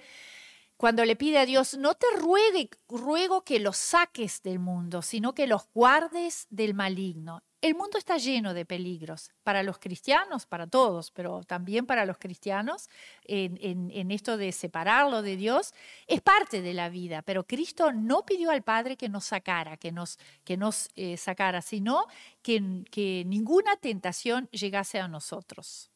cuando 0.77 1.05
le 1.05 1.17
pide 1.17 1.39
a 1.39 1.47
Dios, 1.47 1.77
no 1.79 1.95
te 1.95 2.07
ruegue, 2.19 2.71
ruego 2.89 3.43
que 3.43 3.59
los 3.59 3.77
saques 3.79 4.43
del 4.43 4.59
mundo, 4.59 5.03
sino 5.03 5.35
que 5.35 5.47
los 5.47 5.69
guardes 5.75 6.47
del 6.51 6.75
maligno. 6.75 7.43
El 7.63 7.75
mundo 7.75 7.99
está 7.99 8.17
lleno 8.17 8.55
de 8.55 8.65
peligros 8.65 9.33
para 9.43 9.63
los 9.63 9.79
cristianos, 9.79 10.47
para 10.47 10.67
todos, 10.67 11.11
pero 11.11 11.43
también 11.45 11.85
para 11.85 12.07
los 12.07 12.17
cristianos, 12.17 12.89
en, 13.25 14.11
esto 14.11 14.39
de 14.39 14.51
separarlo 14.53 15.21
de 15.21 15.37
Dios, 15.37 15.75
es 16.07 16.23
parte 16.23 16.63
de 16.63 16.73
la 16.73 16.89
vida, 16.89 17.21
pero 17.21 17.47
Cristo 17.47 17.93
no 17.93 18.25
pidió 18.25 18.51
al 18.51 18.63
Padre 18.63 18.97
que 18.97 19.11
nos 19.11 19.27
sacara, 19.27 19.77
que 19.77 19.93
nos, 19.93 20.19
que 20.43 20.57
nos 20.57 20.89
eh, 20.97 21.19
sacara, 21.19 21.61
sino 21.61 22.07
que, 22.41 22.83
que 22.91 23.25
ninguna 23.27 23.77
tentación 23.77 24.49
llegase 24.53 24.99
a 24.99 25.09
nosotros. 25.09 25.91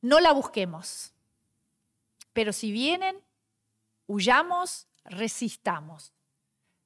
No 0.00 0.20
la 0.20 0.32
busquemos, 0.32 1.12
pero 2.32 2.54
si 2.54 2.72
vienen, 2.72 3.18
huyamos, 4.06 4.86
resistamos. 5.04 6.14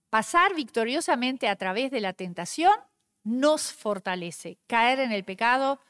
Pasar 0.08 0.56
victoriosamente 0.56 1.46
a 1.48 1.54
través 1.54 1.92
de 1.92 2.00
la 2.00 2.12
tentación 2.12 2.72
nos 3.22 3.72
fortalece. 3.72 4.58
Caer 4.66 5.00
en 5.00 5.12
el 5.12 5.24
pecado 5.24 5.80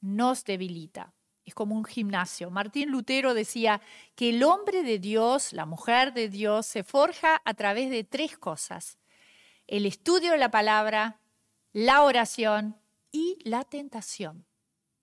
nos 0.00 0.44
debilita. 0.44 1.14
Es 1.44 1.54
como 1.54 1.74
un 1.74 1.84
gimnasio. 1.84 2.50
Martín 2.50 2.90
Lutero 2.90 3.34
decía 3.34 3.80
que 4.14 4.30
el 4.30 4.42
hombre 4.42 4.82
de 4.82 4.98
Dios, 4.98 5.52
la 5.52 5.66
mujer 5.66 6.12
de 6.12 6.28
Dios, 6.28 6.66
se 6.66 6.84
forja 6.84 7.40
a 7.44 7.54
través 7.54 7.90
de 7.90 8.04
tres 8.04 8.38
cosas. 8.38 8.98
El 9.66 9.86
estudio 9.86 10.32
de 10.32 10.38
la 10.38 10.50
palabra, 10.50 11.20
la 11.72 12.02
oración 12.02 12.76
y 13.10 13.38
la 13.44 13.64
tentación. 13.64 14.46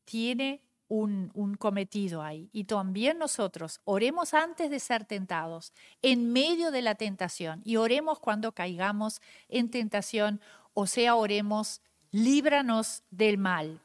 Tiene 0.05 0.61
un, 0.87 1.31
un, 1.33 1.55
cometido 1.55 2.21
ahí. 2.21 2.49
Y 2.53 2.63
también 2.63 3.17
nosotros 3.17 3.81
oremos 3.83 4.33
antes 4.33 4.69
de 4.69 4.79
ser 4.79 5.03
tentados, 5.03 5.73
en 6.01 6.31
medio 6.31 6.71
de 6.71 6.81
la 6.81 6.95
tentación, 6.95 7.61
y 7.65 7.75
oremos 7.75 8.19
cuando 8.19 8.53
caigamos 8.53 9.21
en 9.49 9.69
tentación 9.69 10.39
o 10.79 10.85
sea, 10.85 11.15
oremos, 11.15 11.81
líbranos 12.11 13.01
del 13.09 13.39
mal. 13.39 13.81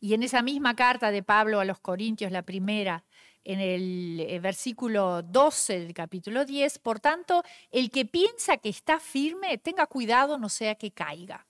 Y 0.00 0.14
en 0.14 0.24
esa 0.24 0.42
misma 0.42 0.74
carta 0.74 1.12
de 1.12 1.22
Pablo 1.22 1.60
a 1.60 1.64
los 1.64 1.78
Corintios, 1.78 2.32
la 2.32 2.42
primera, 2.42 3.04
en 3.44 3.60
el 3.60 4.18
eh, 4.18 4.40
versículo 4.40 5.22
12 5.22 5.78
del 5.78 5.94
capítulo 5.94 6.44
10, 6.44 6.80
por 6.80 6.98
tanto, 6.98 7.44
el 7.70 7.92
que 7.92 8.04
piensa 8.04 8.56
que 8.56 8.68
está 8.68 8.98
firme, 8.98 9.58
tenga 9.58 9.86
cuidado, 9.86 10.38
no 10.38 10.48
sea 10.48 10.74
que 10.74 10.90
caiga. 10.90 11.46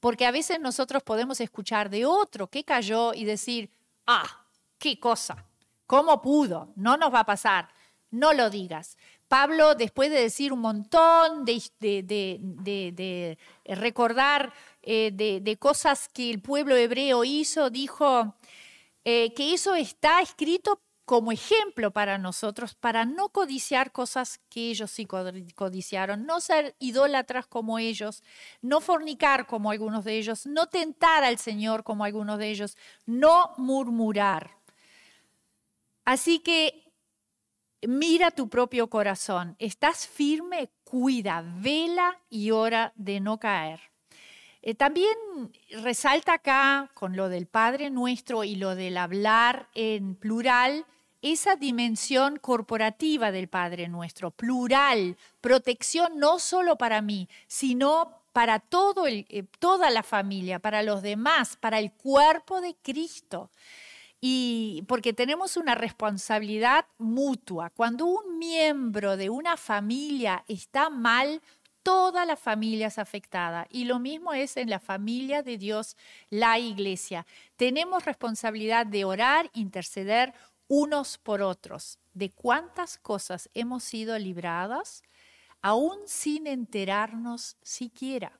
Porque 0.00 0.26
a 0.26 0.32
veces 0.32 0.60
nosotros 0.60 1.02
podemos 1.02 1.40
escuchar 1.40 1.88
de 1.88 2.04
otro 2.04 2.48
que 2.48 2.62
cayó 2.62 3.14
y 3.14 3.24
decir, 3.24 3.70
ah, 4.06 4.44
qué 4.78 5.00
cosa, 5.00 5.46
¿cómo 5.86 6.20
pudo? 6.20 6.74
No 6.76 6.98
nos 6.98 7.10
va 7.10 7.20
a 7.20 7.24
pasar. 7.24 7.70
No 8.10 8.32
lo 8.32 8.50
digas. 8.50 8.96
Pablo, 9.28 9.74
después 9.74 10.10
de 10.10 10.20
decir 10.20 10.52
un 10.52 10.60
montón 10.60 11.44
de, 11.44 11.62
de, 11.80 13.38
recordar 13.64 14.52
eh, 14.82 15.10
de, 15.12 15.56
cosas 15.58 16.08
que 16.08 16.30
el 16.30 16.40
pueblo 16.40 16.76
hebreo 16.76 17.24
hizo, 17.24 17.70
dijo 17.70 18.36
eh, 19.04 19.32
que 19.34 19.54
eso 19.54 19.74
está 19.74 20.20
escrito 20.20 20.80
como 21.04 21.30
ejemplo 21.30 21.92
para 21.92 22.18
nosotros, 22.18 22.74
para 22.74 23.04
no 23.04 23.28
codiciar 23.28 23.92
cosas 23.92 24.40
que 24.48 24.70
ellos 24.70 24.90
sí 24.90 25.06
codiciaron, 25.06 26.26
no 26.26 26.40
ser 26.40 26.74
idólatras 26.80 27.46
como 27.46 27.78
ellos, 27.78 28.24
no 28.60 28.80
fornicar 28.80 29.46
como 29.46 29.70
algunos 29.70 30.04
de 30.04 30.18
ellos, 30.18 30.46
no 30.46 30.66
tentar 30.66 31.22
al 31.22 31.38
Señor 31.38 31.84
como 31.84 32.04
algunos 32.04 32.38
de 32.38 32.50
ellos, 32.50 32.76
no 33.06 33.52
murmurar. 33.56 34.56
Así 36.04 36.40
que 36.40 36.85
Mira 37.82 38.30
tu 38.30 38.48
propio 38.48 38.88
corazón. 38.88 39.54
¿Estás 39.58 40.06
firme? 40.06 40.70
Cuida, 40.84 41.44
vela 41.58 42.18
y 42.30 42.50
ora 42.50 42.92
de 42.96 43.20
no 43.20 43.38
caer. 43.38 43.80
Eh, 44.62 44.74
también 44.74 45.14
resalta 45.82 46.34
acá 46.34 46.90
con 46.94 47.16
lo 47.16 47.28
del 47.28 47.46
Padre 47.46 47.90
Nuestro 47.90 48.44
y 48.44 48.56
lo 48.56 48.74
del 48.74 48.96
hablar 48.96 49.68
en 49.74 50.16
plural, 50.16 50.86
esa 51.22 51.56
dimensión 51.56 52.38
corporativa 52.38 53.30
del 53.30 53.48
Padre 53.48 53.88
Nuestro, 53.88 54.30
plural, 54.30 55.16
protección 55.40 56.18
no 56.18 56.38
solo 56.38 56.76
para 56.76 57.02
mí, 57.02 57.28
sino 57.46 58.22
para 58.32 58.58
todo 58.58 59.06
el, 59.06 59.26
eh, 59.28 59.44
toda 59.58 59.90
la 59.90 60.02
familia, 60.02 60.58
para 60.58 60.82
los 60.82 61.02
demás, 61.02 61.56
para 61.56 61.78
el 61.78 61.92
cuerpo 61.92 62.60
de 62.60 62.74
Cristo 62.82 63.50
y 64.20 64.84
porque 64.88 65.12
tenemos 65.12 65.56
una 65.56 65.74
responsabilidad 65.74 66.86
mutua. 66.98 67.70
Cuando 67.70 68.06
un 68.06 68.38
miembro 68.38 69.16
de 69.16 69.30
una 69.30 69.56
familia 69.56 70.44
está 70.48 70.90
mal, 70.90 71.42
toda 71.82 72.24
la 72.24 72.36
familia 72.36 72.88
es 72.88 72.98
afectada. 72.98 73.66
Y 73.70 73.84
lo 73.84 73.98
mismo 73.98 74.32
es 74.34 74.56
en 74.56 74.70
la 74.70 74.80
familia 74.80 75.42
de 75.42 75.58
Dios, 75.58 75.96
la 76.30 76.58
iglesia. 76.58 77.26
Tenemos 77.56 78.04
responsabilidad 78.04 78.86
de 78.86 79.04
orar, 79.04 79.50
interceder 79.54 80.34
unos 80.66 81.18
por 81.18 81.42
otros. 81.42 81.98
De 82.12 82.30
cuántas 82.30 82.98
cosas 82.98 83.50
hemos 83.54 83.84
sido 83.84 84.18
libradas, 84.18 85.04
aún 85.62 85.98
sin 86.06 86.46
enterarnos 86.46 87.56
siquiera. 87.62 88.32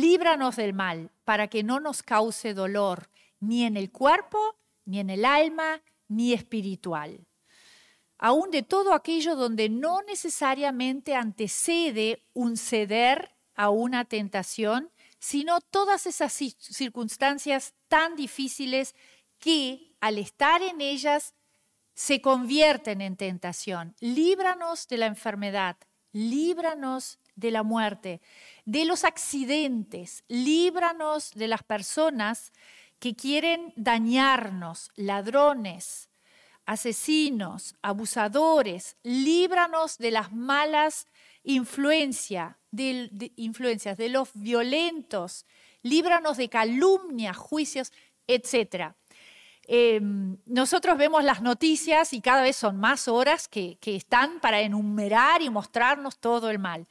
Líbranos 0.00 0.56
del 0.56 0.72
mal, 0.72 1.10
para 1.24 1.48
que 1.48 1.62
no 1.62 1.80
nos 1.80 2.02
cause 2.02 2.54
dolor, 2.54 3.10
ni 3.40 3.64
en 3.64 3.76
el 3.76 3.90
cuerpo, 3.90 4.56
ni 4.84 5.00
en 5.00 5.10
el 5.10 5.24
alma, 5.24 5.82
ni 6.08 6.32
espiritual. 6.32 7.26
Aún 8.18 8.50
de 8.50 8.62
todo 8.62 8.94
aquello 8.94 9.36
donde 9.36 9.68
no 9.68 10.02
necesariamente 10.02 11.14
antecede 11.14 12.22
un 12.32 12.56
ceder 12.56 13.34
a 13.54 13.70
una 13.70 14.04
tentación, 14.04 14.90
sino 15.18 15.60
todas 15.60 16.06
esas 16.06 16.32
circunstancias 16.32 17.74
tan 17.88 18.16
difíciles 18.16 18.94
que 19.38 19.96
al 20.00 20.18
estar 20.18 20.62
en 20.62 20.80
ellas 20.80 21.34
se 21.94 22.20
convierten 22.20 23.00
en 23.00 23.16
tentación. 23.16 23.94
Líbranos 24.00 24.86
de 24.88 24.98
la 24.98 25.06
enfermedad, 25.06 25.76
líbranos 26.12 27.18
de 27.36 27.50
la 27.50 27.62
muerte, 27.62 28.20
de 28.64 28.84
los 28.84 29.04
accidentes, 29.04 30.24
líbranos 30.26 31.30
de 31.34 31.48
las 31.48 31.62
personas 31.62 32.52
que 32.98 33.14
quieren 33.14 33.72
dañarnos, 33.76 34.90
ladrones, 34.96 36.08
asesinos, 36.64 37.76
abusadores, 37.82 38.96
líbranos 39.02 39.98
de 39.98 40.10
las 40.10 40.32
malas 40.32 41.06
influencias, 41.44 42.56
de, 42.70 43.32
influencias, 43.36 43.96
de 43.96 44.08
los 44.08 44.30
violentos, 44.34 45.46
líbranos 45.82 46.38
de 46.38 46.48
calumnias, 46.48 47.36
juicios, 47.36 47.92
etc. 48.26 48.94
Em, 49.68 50.38
nosotros 50.46 50.98
vemos 50.98 51.22
las 51.22 51.42
noticias 51.42 52.12
y 52.12 52.20
cada 52.20 52.42
vez 52.42 52.56
son 52.56 52.78
más 52.78 53.06
horas 53.08 53.46
que 53.46 53.78
están 53.82 54.40
para 54.40 54.60
enumerar 54.60 55.42
y 55.42 55.50
mostrarnos 55.50 56.18
todo 56.18 56.50
el 56.50 56.58
mal 56.58 56.86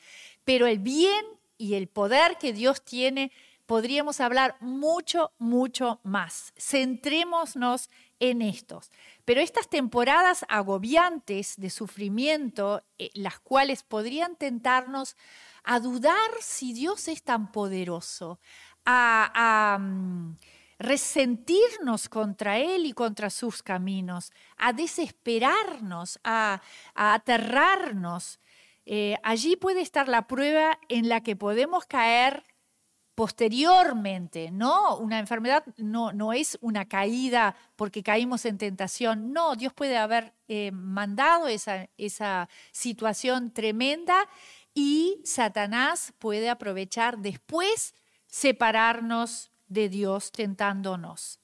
pero 0.46 0.68
el 0.68 0.80
bien 0.80 1.26
y 1.58 1.74
el 1.74 1.88
poder 1.88 2.38
que 2.38 2.54
Dios 2.54 2.84
tiene, 2.84 3.32
podríamos 3.66 4.22
hablar 4.22 4.56
mucho, 4.60 5.32
mucho 5.40 6.00
más. 6.04 6.54
Centrémonos 6.58 7.90
en 8.20 8.42
estos. 8.42 8.92
Pero 9.26 9.42
estas 9.42 9.70
temporadas 9.70 10.46
agobiantes 10.48 11.56
de 11.58 11.70
sufrimiento, 11.70 12.84
eh, 12.98 13.10
las 13.14 13.40
cuales 13.40 13.84
podrían 13.84 14.36
tentarnos 14.36 15.16
a 15.64 15.80
dudar 15.80 16.30
si 16.40 16.74
Dios 16.74 17.08
es 17.08 17.24
tan 17.24 17.52
poderoso, 17.52 18.40
a, 18.86 19.78
mm, 19.80 20.38
resentirnos 20.78 22.10
contra 22.10 22.60
Él 22.60 22.86
y 22.86 22.94
contra 22.94 23.30
sus 23.30 23.64
caminos, 23.64 24.32
a 24.58 24.74
desesperarnos, 24.74 26.20
a 26.24 26.62
aterrarnos, 26.94 28.40
eh, 28.86 29.16
allí 29.24 29.56
puede 29.56 29.82
estar 29.82 30.08
la 30.08 30.28
prueba 30.28 30.80
en 30.90 31.10
la 31.10 31.22
que 31.22 31.36
podemos 31.36 31.86
caer 31.86 32.44
posteriormente, 33.16 34.52
¿no? 34.52 34.98
Una 34.98 35.20
enfermedad 35.20 35.64
no, 35.78 36.12
no 36.12 36.34
es 36.34 36.58
una 36.62 36.86
caída 36.86 37.56
porque 37.78 38.04
caímos 38.04 38.46
en 38.46 38.58
tentación, 38.58 39.32
no, 39.32 39.56
Dios 39.56 39.74
puede 39.74 39.98
haber 39.98 40.34
eh, 40.50 40.72
mandado 40.72 41.48
esa, 41.48 41.88
esa 41.98 42.50
situación 42.72 43.52
tremenda 43.52 44.28
y 44.74 45.22
Satanás 45.24 46.14
puede 46.20 46.50
aprovechar 46.50 47.20
después 47.20 47.96
separarnos 48.28 49.52
de 49.68 49.88
Dios 49.88 50.34
tentándonos. 50.34 51.40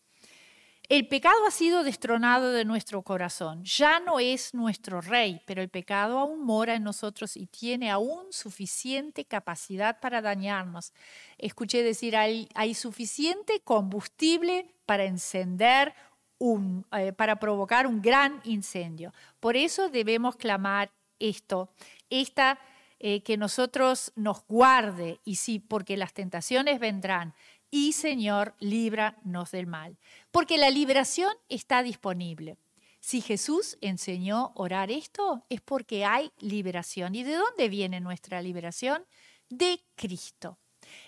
El 0.92 1.08
pecado 1.08 1.48
ha 1.48 1.52
sido 1.52 1.86
destronado 1.86 2.52
de 2.52 2.66
nuestro 2.66 3.02
corazón. 3.02 3.64
Ya 3.64 4.02
no 4.02 4.20
es 4.20 4.54
nuestro 4.54 5.00
rey, 5.00 5.42
pero 5.46 5.62
el 5.62 5.70
pecado 5.70 6.20
aún 6.20 6.44
mora 6.44 6.76
en 6.76 6.84
nosotros 6.84 7.38
y 7.38 7.46
tiene 7.46 7.90
aún 7.90 8.26
suficiente 8.34 9.24
capacidad 9.24 10.02
para 10.02 10.22
dañarnos. 10.22 10.92
Escuché 11.38 11.82
decir, 11.82 12.18
hay, 12.18 12.74
suficiente 12.74 13.62
combustible 13.62 14.76
para 14.86 15.06
encender 15.06 15.94
un, 16.40 16.86
eh, 16.92 17.14
para 17.14 17.38
provocar 17.38 17.88
un 17.88 18.02
gran 18.02 18.42
incendio. 18.44 19.14
Por 19.40 19.56
eso 19.56 19.88
debemos 19.88 20.36
clamar 20.36 20.92
esto, 21.20 21.70
esta 22.10 22.60
eh, 23.00 23.24
que 23.24 23.38
nosotros 23.38 24.12
nos 24.18 24.46
guarde, 24.46 25.22
y 25.24 25.38
sí, 25.38 25.58
porque 25.60 25.96
las 25.96 26.14
tentaciones 26.14 26.82
vendrán, 26.82 27.34
y 27.72 27.94
Señor, 27.94 28.54
líbranos 28.60 29.52
del 29.52 29.66
mal. 29.66 29.98
Porque 30.30 30.58
la 30.58 30.70
liberación 30.70 31.34
está 31.50 31.82
disponible. 31.82 32.58
Si 33.00 33.22
Jesús 33.22 33.78
enseñó 33.82 34.52
orar 34.56 34.92
esto, 34.92 35.46
es 35.50 35.62
porque 35.62 36.06
hay 36.06 36.32
liberación. 36.40 37.16
¿Y 37.16 37.24
de 37.24 37.36
dónde 37.36 37.70
viene 37.70 38.00
nuestra 38.00 38.42
liberación? 38.42 39.04
De 39.50 39.82
Cristo. 39.96 40.60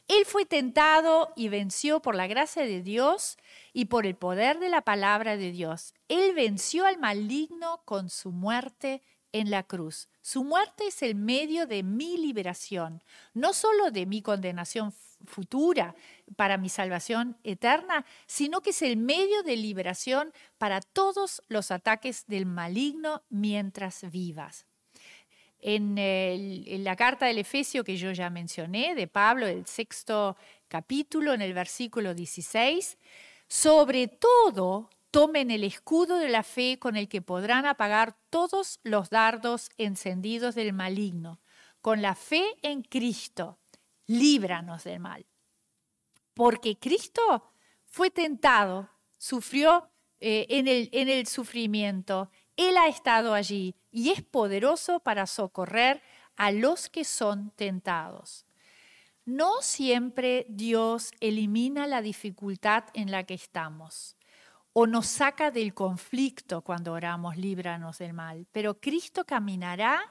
Él 0.07 0.25
fue 0.25 0.45
tentado 0.45 1.33
y 1.35 1.49
venció 1.49 2.01
por 2.01 2.15
la 2.15 2.27
gracia 2.27 2.63
de 2.63 2.81
Dios 2.81 3.37
y 3.73 3.85
por 3.85 4.05
el 4.05 4.15
poder 4.15 4.59
de 4.59 4.69
la 4.69 4.81
palabra 4.81 5.37
de 5.37 5.51
Dios. 5.51 5.93
Él 6.07 6.33
venció 6.33 6.85
al 6.85 6.97
maligno 6.97 7.81
con 7.85 8.09
su 8.09 8.31
muerte 8.31 9.01
en 9.31 9.49
la 9.49 9.63
cruz. 9.63 10.07
Su 10.21 10.43
muerte 10.43 10.87
es 10.87 11.01
el 11.01 11.15
medio 11.15 11.67
de 11.67 11.83
mi 11.83 12.17
liberación, 12.17 13.03
no 13.33 13.53
solo 13.53 13.91
de 13.91 14.05
mi 14.05 14.21
condenación 14.21 14.93
futura 15.25 15.95
para 16.35 16.57
mi 16.57 16.69
salvación 16.69 17.37
eterna, 17.43 18.05
sino 18.25 18.61
que 18.61 18.71
es 18.71 18.81
el 18.81 18.97
medio 18.97 19.43
de 19.43 19.57
liberación 19.57 20.33
para 20.57 20.81
todos 20.81 21.41
los 21.47 21.71
ataques 21.71 22.25
del 22.27 22.45
maligno 22.45 23.23
mientras 23.29 24.09
vivas. 24.11 24.65
En, 25.59 25.97
en, 25.97 26.83
la 26.83 26.95
carta 26.97 27.25
del 27.25 27.37
Efesio 27.37 27.85
que 27.85 27.95
yo 27.95 28.11
ya 28.11 28.29
mencioné, 28.29 28.95
de 28.95 29.07
Pablo, 29.07 29.47
el 29.47 29.65
sexto 29.65 30.35
capítulo, 30.67 31.33
en 31.33 31.41
el 31.41 31.53
versículo 31.53 32.13
16, 32.13 32.97
sobre 33.47 34.07
todo 34.09 34.89
tomen 35.13 35.51
el 35.51 35.63
escudo 35.63 36.17
de 36.17 36.27
la 36.27 36.41
fe 36.41 36.79
con 36.79 36.97
el 36.97 37.07
que 37.07 37.21
podrán 37.21 37.67
apagar 37.67 38.17
todos 38.31 38.79
los 38.83 39.11
dardos 39.11 39.69
encendidos 39.77 40.55
del 40.55 40.73
maligno. 40.73 41.39
Con 41.79 42.01
la 42.01 42.15
fe 42.15 42.43
en 42.63 42.81
Cristo, 42.81 43.59
líbranos 44.19 44.83
del 44.83 44.99
mal. 44.99 45.25
Porque 46.33 46.77
Cristo 46.77 47.51
fue 47.85 48.09
tentado, 48.09 48.89
sufrió 49.17 49.89
eh, 50.19 50.47
en, 50.49 50.67
el, 50.67 50.89
en 50.91 51.09
el 51.09 51.27
sufrimiento, 51.27 52.31
Él 52.55 52.77
ha 52.77 52.87
estado 52.87 53.33
allí 53.33 53.75
y 53.91 54.09
es 54.09 54.23
poderoso 54.23 54.99
para 54.99 55.27
socorrer 55.27 56.01
a 56.35 56.51
los 56.51 56.89
que 56.89 57.03
son 57.03 57.51
tentados. 57.51 58.45
No 59.25 59.61
siempre 59.61 60.45
Dios 60.49 61.11
elimina 61.19 61.87
la 61.87 62.01
dificultad 62.01 62.85
en 62.93 63.11
la 63.11 63.23
que 63.23 63.35
estamos 63.35 64.17
o 64.73 64.87
nos 64.87 65.05
saca 65.05 65.51
del 65.51 65.73
conflicto 65.73 66.61
cuando 66.61 66.93
oramos, 66.93 67.37
líbranos 67.37 67.99
del 67.99 68.13
mal. 68.13 68.47
Pero 68.51 68.79
Cristo 68.79 69.23
caminará 69.23 70.01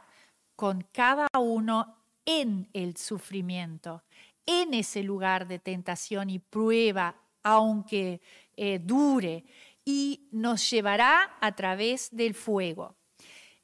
con 0.54 0.86
cada 0.92 1.26
uno 1.36 2.01
en 2.26 2.68
el 2.72 2.96
sufrimiento, 2.96 4.02
en 4.46 4.74
ese 4.74 5.02
lugar 5.02 5.46
de 5.46 5.58
tentación 5.58 6.30
y 6.30 6.38
prueba, 6.38 7.16
aunque 7.42 8.20
eh, 8.56 8.80
dure, 8.82 9.44
y 9.85 10.28
nos 10.30 10.70
llevará 10.70 11.37
a 11.40 11.54
través 11.54 12.08
del 12.11 12.35
fuego. 12.35 12.94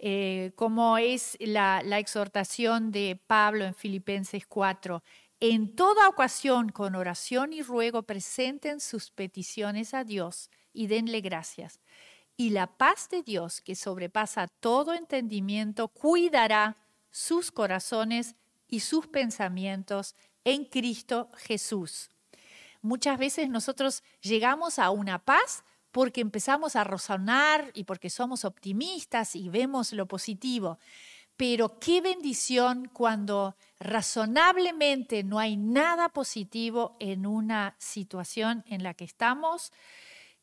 Eh, 0.01 0.53
como 0.55 0.97
es 0.99 1.37
la, 1.41 1.83
la 1.85 1.99
exhortación 1.99 2.93
de 2.93 3.21
Pablo 3.27 3.65
en 3.65 3.75
Filipenses 3.75 4.47
4, 4.47 5.03
en 5.41 5.77
toda 5.77 6.09
ocasión, 6.09 6.71
con 6.71 6.97
oración 6.97 7.53
y 7.53 7.63
ruego, 7.63 8.03
presenten 8.03 8.81
sus 8.81 9.11
peticiones 9.11 9.95
a 9.95 10.03
Dios 10.03 10.51
y 10.73 10.89
denle 10.89 11.21
gracias. 11.21 11.81
Y 12.37 12.51
la 12.51 12.67
paz 12.67 13.09
de 13.09 13.23
Dios, 13.23 13.61
que 13.61 13.75
sobrepasa 13.75 14.49
todo 14.49 14.95
entendimiento, 14.95 15.89
cuidará 15.89 16.77
sus 17.11 17.51
corazones 17.51 18.37
y 18.69 18.81
sus 18.81 19.07
pensamientos 19.07 20.15
en 20.45 20.65
Cristo 20.65 21.31
Jesús. 21.37 22.11
Muchas 22.81 23.19
veces 23.19 23.49
nosotros 23.49 24.03
llegamos 24.21 24.79
a 24.79 24.91
una 24.91 25.19
paz 25.19 25.65
porque 25.91 26.21
empezamos 26.21 26.77
a 26.77 26.85
razonar 26.85 27.71
y 27.75 27.85
porque 27.85 28.11
somos 28.11 28.45
optimistas 28.45 29.35
y 29.35 29.49
vemos 29.49 29.93
lo 29.93 30.07
positivo. 30.07 30.79
Pero 31.37 31.79
qué 31.79 32.01
bendición 32.01 32.91
cuando 32.93 33.57
razonablemente 33.79 35.23
no 35.23 35.39
hay 35.39 35.57
nada 35.57 36.09
positivo 36.09 36.97
en 37.01 37.27
una 37.27 37.77
situación 37.79 38.65
en 38.67 38.83
la 38.83 38.95
que 38.95 39.05
estamos 39.05 39.73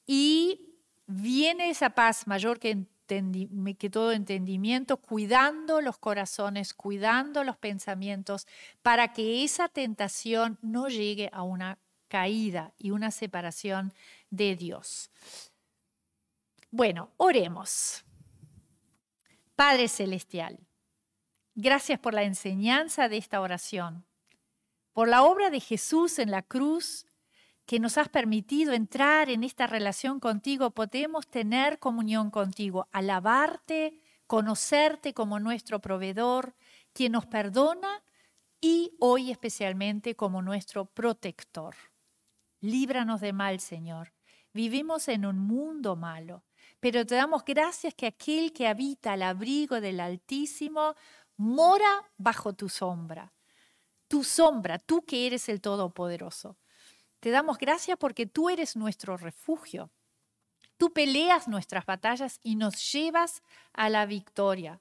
y 0.08 0.78
viene 1.06 1.70
esa 1.70 1.92
paz 1.92 2.28
mayor 2.28 2.60
que, 2.60 2.86
que 3.08 3.89
todo 3.89 4.12
entendimiento, 4.12 4.98
cuidando 4.98 5.82
los 5.82 5.98
corazones, 5.98 6.74
cuidando 6.74 7.44
los 7.44 7.58
pensamientos, 7.58 8.48
para 8.82 9.13
que 9.13 9.44
esa 9.44 9.70
tentación 9.70 10.58
no 10.62 10.88
llegue 10.88 11.30
a 11.32 11.44
una 11.44 11.80
caída 12.08 12.74
y 12.78 12.91
una 12.91 13.12
separación 13.12 13.94
de 14.30 14.56
Dios. 14.56 15.10
Bueno, 16.72 17.12
oremos. 17.18 18.04
Padre 19.56 19.88
Celestial, 19.88 20.60
gracias 21.54 22.00
por 22.00 22.13
la 22.13 22.24
enseñanza 22.24 23.08
de 23.08 23.18
esta 23.18 23.39
oración, 23.39 24.06
por 24.91 25.08
la 25.08 25.24
obra 25.24 25.50
de 25.50 25.62
Jesús 25.62 26.20
en 26.20 26.32
la 26.32 26.41
cruz 26.41 27.06
que 27.65 27.80
nos 27.80 27.97
has 27.97 28.10
permitido 28.10 28.73
entrar 28.73 29.30
en 29.30 29.43
esta 29.43 29.67
relación 29.67 30.19
contigo, 30.19 30.71
podemos 30.71 31.28
tener 31.28 31.80
comunión 31.80 32.30
contigo, 32.30 32.88
alabarte, 32.91 33.99
conocerte 34.28 35.13
como 35.13 35.39
nuestro 35.39 35.80
proveedor, 35.80 36.56
quien 36.93 37.13
nos 37.13 37.25
perdona 37.25 38.04
y 38.62 38.95
hoy 38.99 39.32
especialmente 39.32 40.15
como 40.15 40.41
nuestro 40.41 40.86
protector. 40.86 41.75
Líbranos 42.62 43.21
de 43.21 43.34
mal, 43.34 43.60
Señor. 43.60 44.13
Vivimos 44.54 45.08
en 45.08 45.25
un 45.25 45.38
mundo 45.38 45.95
malo, 45.95 46.43
pero 46.80 47.06
te 47.06 47.15
damos 47.15 47.43
gracias 47.43 47.93
que 47.93 48.08
aquel 48.08 48.54
que 48.54 48.67
habita 48.67 49.13
al 49.13 49.23
abrigo 49.23 49.82
del 49.82 49.99
Altísimo 49.99 50.95
mora 51.36 52.10
bajo 52.17 52.54
tu 52.54 52.69
sombra. 52.69 53.34
Tu 54.08 54.23
sombra, 54.23 54.80
tú 54.80 55.04
que 55.04 55.28
eres 55.28 55.49
el 55.49 55.62
Todopoderoso. 55.62 56.58
Te 57.26 57.32
damos 57.32 57.58
gracias 57.58 57.98
porque 57.98 58.28
tú 58.28 58.52
eres 58.52 58.76
nuestro 58.76 59.18
refugio. 59.18 59.90
Tú 60.78 60.94
peleas 60.94 61.48
nuestras 61.48 61.84
batallas 61.84 62.40
y 62.44 62.56
nos 62.56 62.92
llevas 62.92 63.42
a 63.74 63.90
la 63.90 64.06
victoria, 64.06 64.80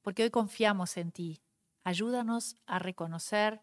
porque 0.00 0.22
hoy 0.22 0.30
confiamos 0.30 0.96
en 0.96 1.12
ti. 1.12 1.42
Ayúdanos 1.84 2.56
a 2.64 2.78
reconocer 2.78 3.60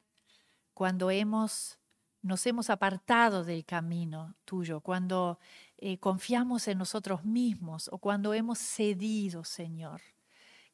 cuando 0.76 1.10
hemos, 1.10 1.80
nos 2.22 2.46
hemos 2.46 2.70
apartado 2.70 3.44
del 3.44 3.66
camino 3.66 4.36
tuyo, 4.46 4.82
cuando 4.82 5.40
eh, 5.80 5.98
confiamos 5.98 6.68
en 6.68 6.78
nosotros 6.78 7.26
mismos 7.26 7.90
o 7.92 7.98
cuando 7.98 8.36
hemos 8.36 8.60
cedido, 8.60 9.44
Señor. 9.44 10.02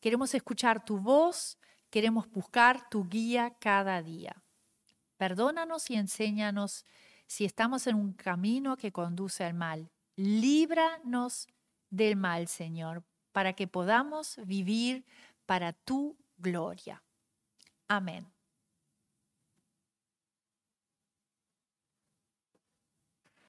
Queremos 0.02 0.36
escuchar 0.36 0.84
tu 0.84 0.98
voz, 0.98 1.58
queremos 1.90 2.30
buscar 2.32 2.90
tu 2.90 3.08
guía 3.08 3.56
cada 3.62 4.02
día. 4.02 4.44
Perdónanos 5.16 5.90
y 5.90 5.96
enséñanos 5.96 6.84
si 7.30 7.46
estamos 7.46 7.86
en 7.86 7.96
un 7.96 8.14
camino 8.14 8.76
que 8.76 8.92
conduce 8.92 9.44
al 9.44 9.54
mal. 9.54 9.92
Líbranos 10.16 11.48
del 11.92 12.16
mal, 12.16 12.48
Señor, 12.48 13.04
para 13.32 13.54
que 13.54 13.68
podamos 13.68 14.40
vivir 14.46 15.06
para 15.46 15.74
tu 15.74 16.18
gloria. 16.38 17.04
Amén. 17.88 18.28